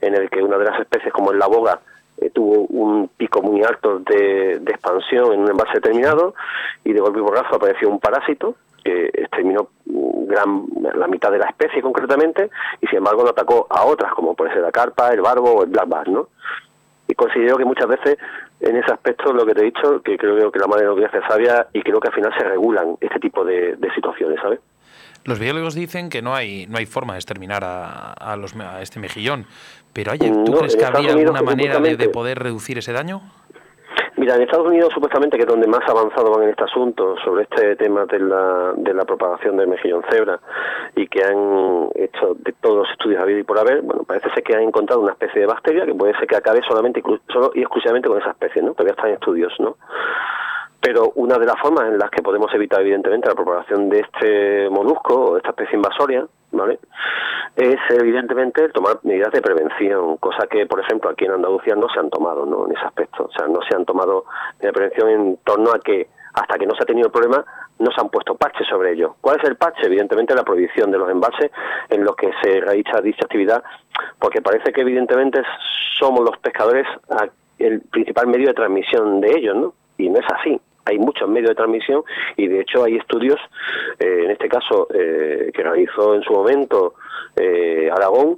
[0.00, 1.80] en el que una de las especies, como es la boga,
[2.18, 6.34] eh, tuvo un pico muy alto de, de, expansión en un embalse determinado
[6.84, 8.54] y de golpe y borrazo apareció un parásito
[8.84, 9.68] que exterminó
[10.34, 10.66] gran,
[10.96, 14.52] la mitad de la especie concretamente y sin embargo no atacó a otras como puede
[14.52, 16.28] ser la carpa, el barbo o el black bass, ¿no?
[17.06, 18.18] Y considero que muchas veces
[18.60, 21.66] en ese aspecto lo que te he dicho, que creo que la que hace sabia
[21.72, 24.60] y creo que al final se regulan este tipo de, situaciones, ¿sabes?
[25.24, 29.00] Los biólogos dicen que no hay no hay forma de exterminar a, los, a este
[29.00, 29.46] mejillón,
[29.92, 33.22] pero ¿tú crees que habría alguna manera de poder reducir ese daño?
[34.24, 37.42] Mira, en Estados Unidos supuestamente que es donde más avanzado van en este asunto sobre
[37.42, 40.40] este tema de la, de la propagación del mejillón cebra
[40.96, 44.42] y que han hecho de todos los estudios habido y por haber, bueno, parece ser
[44.42, 47.60] que han encontrado una especie de bacteria que puede ser que acabe solamente solo y
[47.60, 48.72] exclusivamente con esa especie, ¿no?
[48.72, 49.76] Todavía están en estudios, ¿no?
[50.80, 54.70] Pero una de las formas en las que podemos evitar, evidentemente, la propagación de este
[54.70, 56.26] molusco o de esta especie invasoria,
[56.56, 56.78] ¿vale?
[57.56, 62.00] Es, evidentemente, tomar medidas de prevención, cosa que, por ejemplo, aquí en Andalucía no se
[62.00, 62.66] han tomado, ¿no?
[62.66, 63.24] En ese aspecto.
[63.24, 64.24] O sea, no se han tomado
[64.58, 67.44] medidas de prevención en torno a que, hasta que no se ha tenido el problema,
[67.78, 69.16] no se han puesto parches sobre ello.
[69.20, 69.86] ¿Cuál es el parche?
[69.86, 71.50] Evidentemente, la prohibición de los embalses
[71.90, 73.62] en los que se realiza dicha actividad,
[74.18, 75.42] porque parece que, evidentemente,
[75.98, 76.86] somos los pescadores
[77.58, 79.74] el principal medio de transmisión de ellos, ¿no?
[79.96, 82.02] Y no es así hay muchos medios de transmisión
[82.36, 83.38] y de hecho hay estudios,
[83.98, 86.94] eh, en este caso eh, que realizó en su momento
[87.36, 88.36] eh, Aragón,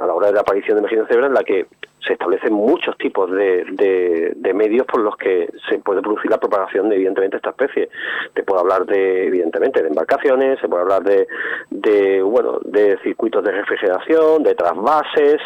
[0.00, 1.66] a la hora de la aparición de emergencia cerebral, en la que
[2.06, 6.88] se establecen muchos tipos de, de, medios por los que se puede producir la propagación
[6.88, 7.90] de evidentemente esta especie.
[8.32, 11.28] Te puedo hablar de evidentemente de embarcaciones, se puede hablar de,
[11.70, 15.40] de bueno de circuitos de refrigeración, de trasvases,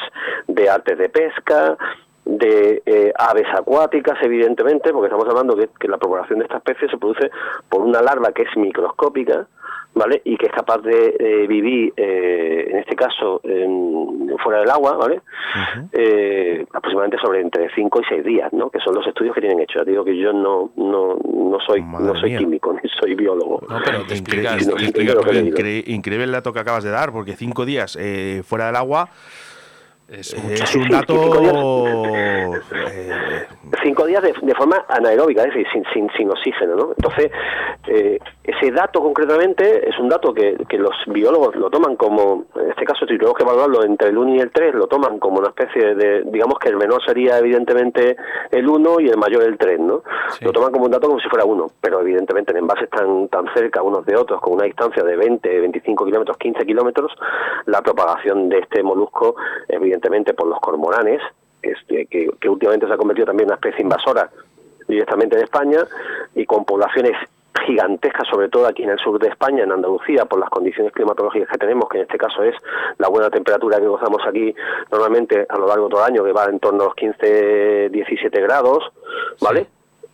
[0.46, 1.76] de artes de pesca,
[2.24, 6.88] de eh, aves acuáticas, evidentemente, porque estamos hablando que, que, la propagación de esta especie
[6.88, 7.30] se produce
[7.68, 9.46] por una larva que es microscópica,
[9.94, 10.22] ¿vale?
[10.24, 15.20] Y que es capaz de vivir, eh, en este caso, en, fuera del agua, ¿vale?
[15.92, 18.70] Eh, aproximadamente sobre entre 5 y 6 días, ¿no?
[18.70, 19.80] Que son los estudios que tienen hecho.
[19.80, 23.60] Ya digo que yo no no, no soy no soy químico ni soy biólogo.
[23.68, 24.66] No, pero te explicas,
[25.86, 27.98] increíble el dato que acabas de dar, porque 5 días
[28.44, 29.10] fuera del agua
[30.12, 30.62] Es, Eh, mucho.
[30.64, 31.14] es un sí, dato.
[31.14, 32.62] cinco días.
[32.74, 33.46] eh,
[33.82, 36.88] cinco días de, de forma anaeróbica, es decir, sin, sin, sin oxígeno, ¿no?
[36.96, 37.30] Entonces,
[37.88, 42.70] eh, ese dato concretamente es un dato que, que los biólogos lo toman como, en
[42.70, 45.38] este caso, si tenemos que evaluarlo entre el 1 y el 3, lo toman como
[45.38, 48.16] una especie de, digamos que el menor sería evidentemente
[48.50, 50.02] el 1 y el mayor el 3, ¿no?
[50.42, 53.46] Lo toman como un dato como si fuera uno, pero evidentemente en envases tan, tan
[53.54, 57.10] cerca unos de otros, con una distancia de 20, 25 kilómetros, 15 kilómetros,
[57.66, 59.36] la propagación de este molusco,
[59.68, 60.01] evidentemente
[60.34, 61.20] por los cormoranes,
[61.62, 64.30] este, que, que últimamente se ha convertido también en una especie invasora
[64.88, 65.78] directamente de España
[66.34, 67.16] y con poblaciones
[67.66, 71.48] gigantescas, sobre todo aquí en el sur de España, en Andalucía, por las condiciones climatológicas
[71.48, 72.54] que tenemos, que en este caso es
[72.98, 74.54] la buena temperatura que gozamos aquí
[74.90, 77.90] normalmente a lo largo de todo el año, que va en torno a los 15,
[77.90, 78.90] 17 grados,
[79.40, 79.66] ¿vale?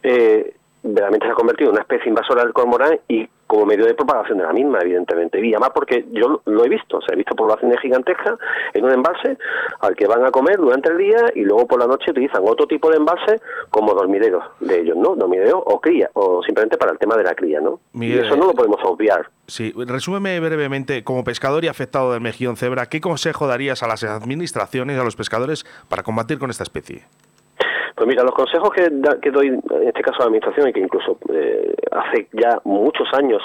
[0.02, 3.94] Eh, realmente se ha convertido en una especie invasora del cormorán y como medio de
[3.94, 5.44] propagación de la misma, evidentemente.
[5.44, 8.38] Y además porque yo lo he visto, o sea, he visto poblaciones gigantescas
[8.74, 9.38] en un embalse
[9.80, 12.66] al que van a comer durante el día y luego por la noche utilizan otro
[12.66, 13.40] tipo de embalse
[13.70, 15.16] como dormideros de ellos, ¿no?
[15.16, 17.80] Dormideros o cría, o simplemente para el tema de la cría, ¿no?
[17.94, 19.30] Miguel, y eso no lo podemos obviar.
[19.46, 24.04] Sí, resúmeme brevemente, como pescador y afectado del mejillón cebra, ¿qué consejo darías a las
[24.04, 27.04] administraciones y a los pescadores para combatir con esta especie?
[27.98, 30.72] Pues mira, los consejos que, da- que doy, en este caso a la Administración, y
[30.72, 33.42] que incluso eh, hace ya muchos años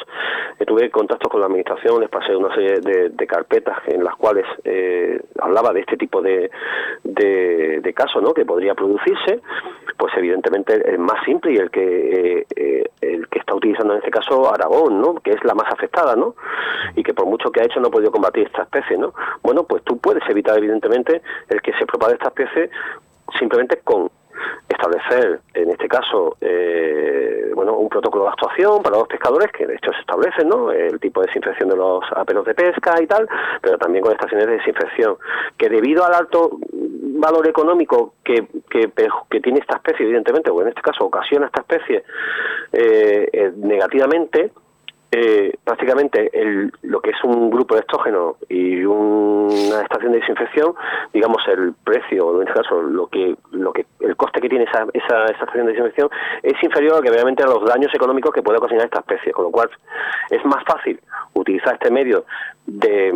[0.59, 4.45] eh, tuve contacto con la Administración, les pasé una serie de, carpetas en las cuales
[4.63, 6.51] eh, hablaba de este tipo de,
[7.03, 8.31] de, casos ¿no?
[8.35, 9.41] que podría producirse,
[9.97, 14.11] pues evidentemente el más simple y el que eh, el que está utilizando en este
[14.11, 15.15] caso Aragón, ¿no?
[15.15, 16.35] que es la más afectada, ¿no?
[16.95, 19.13] y que por mucho que ha hecho no ha podido combatir esta especie, ¿no?
[19.41, 22.69] Bueno, pues tú puedes evitar evidentemente el que se propague esta especie
[23.39, 24.09] simplemente con
[24.67, 29.75] establecer, en este caso, eh, bueno, un protocolo de actuación para los pescadores, que de
[29.75, 30.71] hecho se establece, ¿no?
[30.71, 33.27] El tipo de desinfección de los aperos de pesca y tal,
[33.61, 35.17] pero también con estaciones de desinfección,
[35.57, 36.57] que debido al alto
[37.23, 38.91] valor económico que, que,
[39.29, 42.03] que tiene esta especie, evidentemente, o en este caso ocasiona esta especie
[42.73, 44.51] eh, eh, negativamente,
[45.15, 50.73] eh, prácticamente el, lo que es un grupo de estógeno y una estación de desinfección,
[51.13, 54.65] digamos el precio, o en este caso lo que, lo que, el coste que tiene
[54.65, 56.09] esa, esa, estación de desinfección
[56.41, 59.45] es inferior a que obviamente a los daños económicos que puede ocasionar esta especie, con
[59.45, 59.69] lo cual
[60.31, 60.99] es más fácil
[61.35, 62.25] utilizar este medio
[62.65, 63.13] de,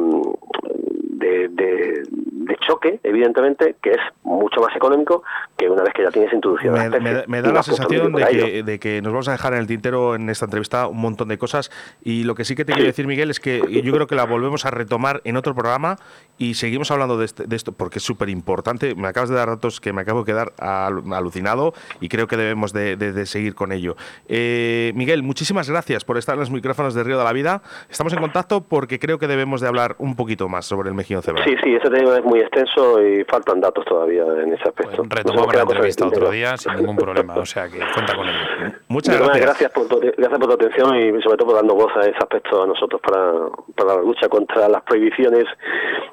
[1.49, 2.03] de,
[2.47, 5.23] de choque, evidentemente, que es mucho más económico
[5.57, 8.25] que una vez que ya tienes introducida la Me, me- me da la sensación de
[8.27, 11.27] que, de que nos vamos a dejar en el tintero en esta entrevista un montón
[11.27, 11.71] de cosas
[12.03, 14.25] y lo que sí que te quiero decir, Miguel, es que yo creo que la
[14.25, 15.97] volvemos a retomar en otro programa
[16.37, 18.95] y seguimos hablando de, este- de esto porque es súper importante.
[18.95, 22.37] Me acabas de dar datos que me acabo de quedar al- alucinado y creo que
[22.37, 23.95] debemos de, de- seguir con ello.
[24.27, 27.61] Eh, Miguel, muchísimas gracias por estar en los micrófonos de Río de la Vida.
[27.89, 31.23] Estamos en contacto porque creo que debemos de hablar un poquito más sobre el mejillón
[31.23, 31.43] cebra.
[31.43, 34.97] Sí, sí, ese tema es muy extenso y faltan datos todavía en ese aspecto.
[35.03, 38.73] Nos Retomamos la entrevista otro día sin ningún problema, o sea que cuenta con ello.
[38.88, 39.45] Muchas De gracias.
[39.45, 42.17] gracias por, tu, gracias por tu atención y sobre todo por darnos voz a ese
[42.17, 43.33] aspecto a nosotros para,
[43.75, 45.45] para la lucha contra las prohibiciones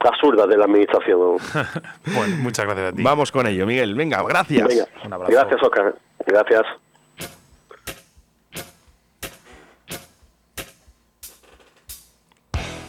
[0.01, 1.37] absurdas de la administración.
[2.15, 3.03] Bueno, muchas gracias a ti.
[3.03, 3.95] Vamos con ello, Miguel.
[3.95, 4.67] Venga, gracias.
[4.69, 5.33] Venga, Un abrazo.
[5.33, 5.95] gracias Oscar,
[6.27, 6.63] gracias.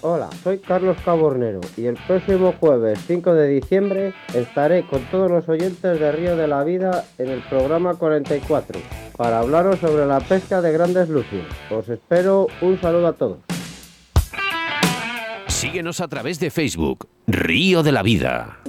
[0.08, 5.50] Hola, soy Carlos Cabornero y el próximo jueves 5 de diciembre estaré con todos los
[5.50, 8.80] oyentes de Río de la Vida en el programa 44
[9.18, 11.48] para hablaros sobre la pesca de grandes lucios.
[11.72, 13.40] Os espero, un saludo a todos.
[15.48, 18.60] Síguenos a través de Facebook, Río de la Vida.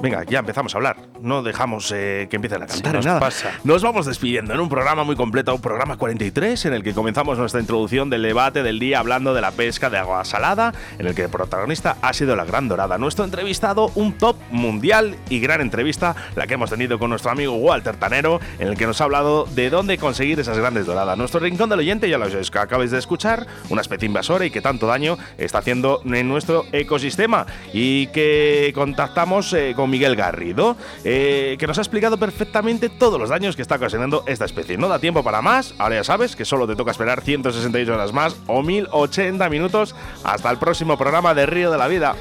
[0.00, 0.96] Venga, ya empezamos a hablar.
[1.20, 3.20] No dejamos eh, que empiecen a cantar nos ni nada.
[3.20, 3.50] pasa.
[3.64, 7.36] Nos vamos despidiendo en un programa muy completo, un programa 43, en el que comenzamos
[7.38, 11.14] nuestra introducción del debate del día hablando de la pesca de agua salada, en el
[11.14, 12.96] que el protagonista ha sido la Gran Dorada.
[12.96, 17.56] Nuestro entrevistado, un top mundial y gran entrevista, la que hemos tenido con nuestro amigo
[17.56, 21.18] Walter Tanero, en el que nos ha hablado de dónde conseguir esas grandes doradas.
[21.18, 24.60] Nuestro rincón del oyente, ya lo que acabáis de escuchar, una especie invasora y que
[24.60, 27.46] tanto daño está haciendo en nuestro ecosistema.
[27.72, 33.28] Y que contactamos eh, con Miguel Garrido, eh, que nos ha explicado perfectamente todos los
[33.28, 34.76] daños que está ocasionando esta especie.
[34.78, 38.12] No da tiempo para más, ahora ya sabes que solo te toca esperar 168 horas
[38.12, 42.14] más o 1080 minutos hasta el próximo programa de Río de la Vida.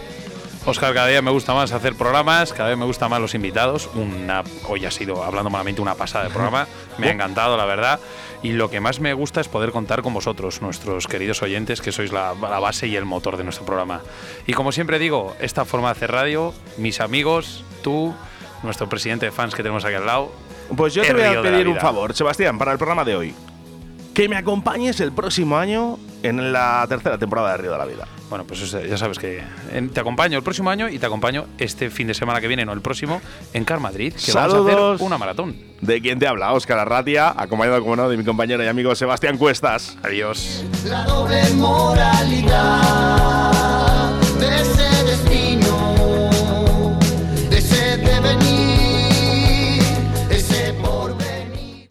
[0.68, 3.89] Oscar, cada día me gusta más hacer programas, cada vez me gustan más los invitados.
[3.95, 6.68] Una, hoy ha sido, hablando malamente, una pasada de programa.
[6.97, 8.01] Me ha encantado, la verdad.
[8.43, 11.91] Y lo que más me gusta es poder contar con vosotros, nuestros queridos oyentes, que
[11.91, 14.01] sois la, la base y el motor de nuestro programa.
[14.45, 18.13] Y como siempre digo, esta forma de hacer radio, mis amigos, tú,
[18.63, 20.31] nuestro presidente de fans que tenemos aquí al lado.
[20.75, 23.33] Pues yo te voy a pedir un favor, Sebastián, para el programa de hoy.
[24.13, 28.07] Que me acompañes el próximo año en la tercera temporada de Río de la Vida.
[28.30, 31.89] Bueno, pues ya sabes que eh, te acompaño el próximo año y te acompaño este
[31.89, 33.21] fin de semana que viene, no el próximo,
[33.53, 35.55] en Car Madrid, que Saludos vamos a hacer una maratón.
[35.82, 39.38] De quien te habla, Óscar Arratia, acompañado, como no, de mi compañero y amigo Sebastián
[39.38, 39.97] Cuestas.
[40.03, 40.65] Adiós.
[40.86, 42.91] La doble moralidad
[44.39, 45.46] de ese destino.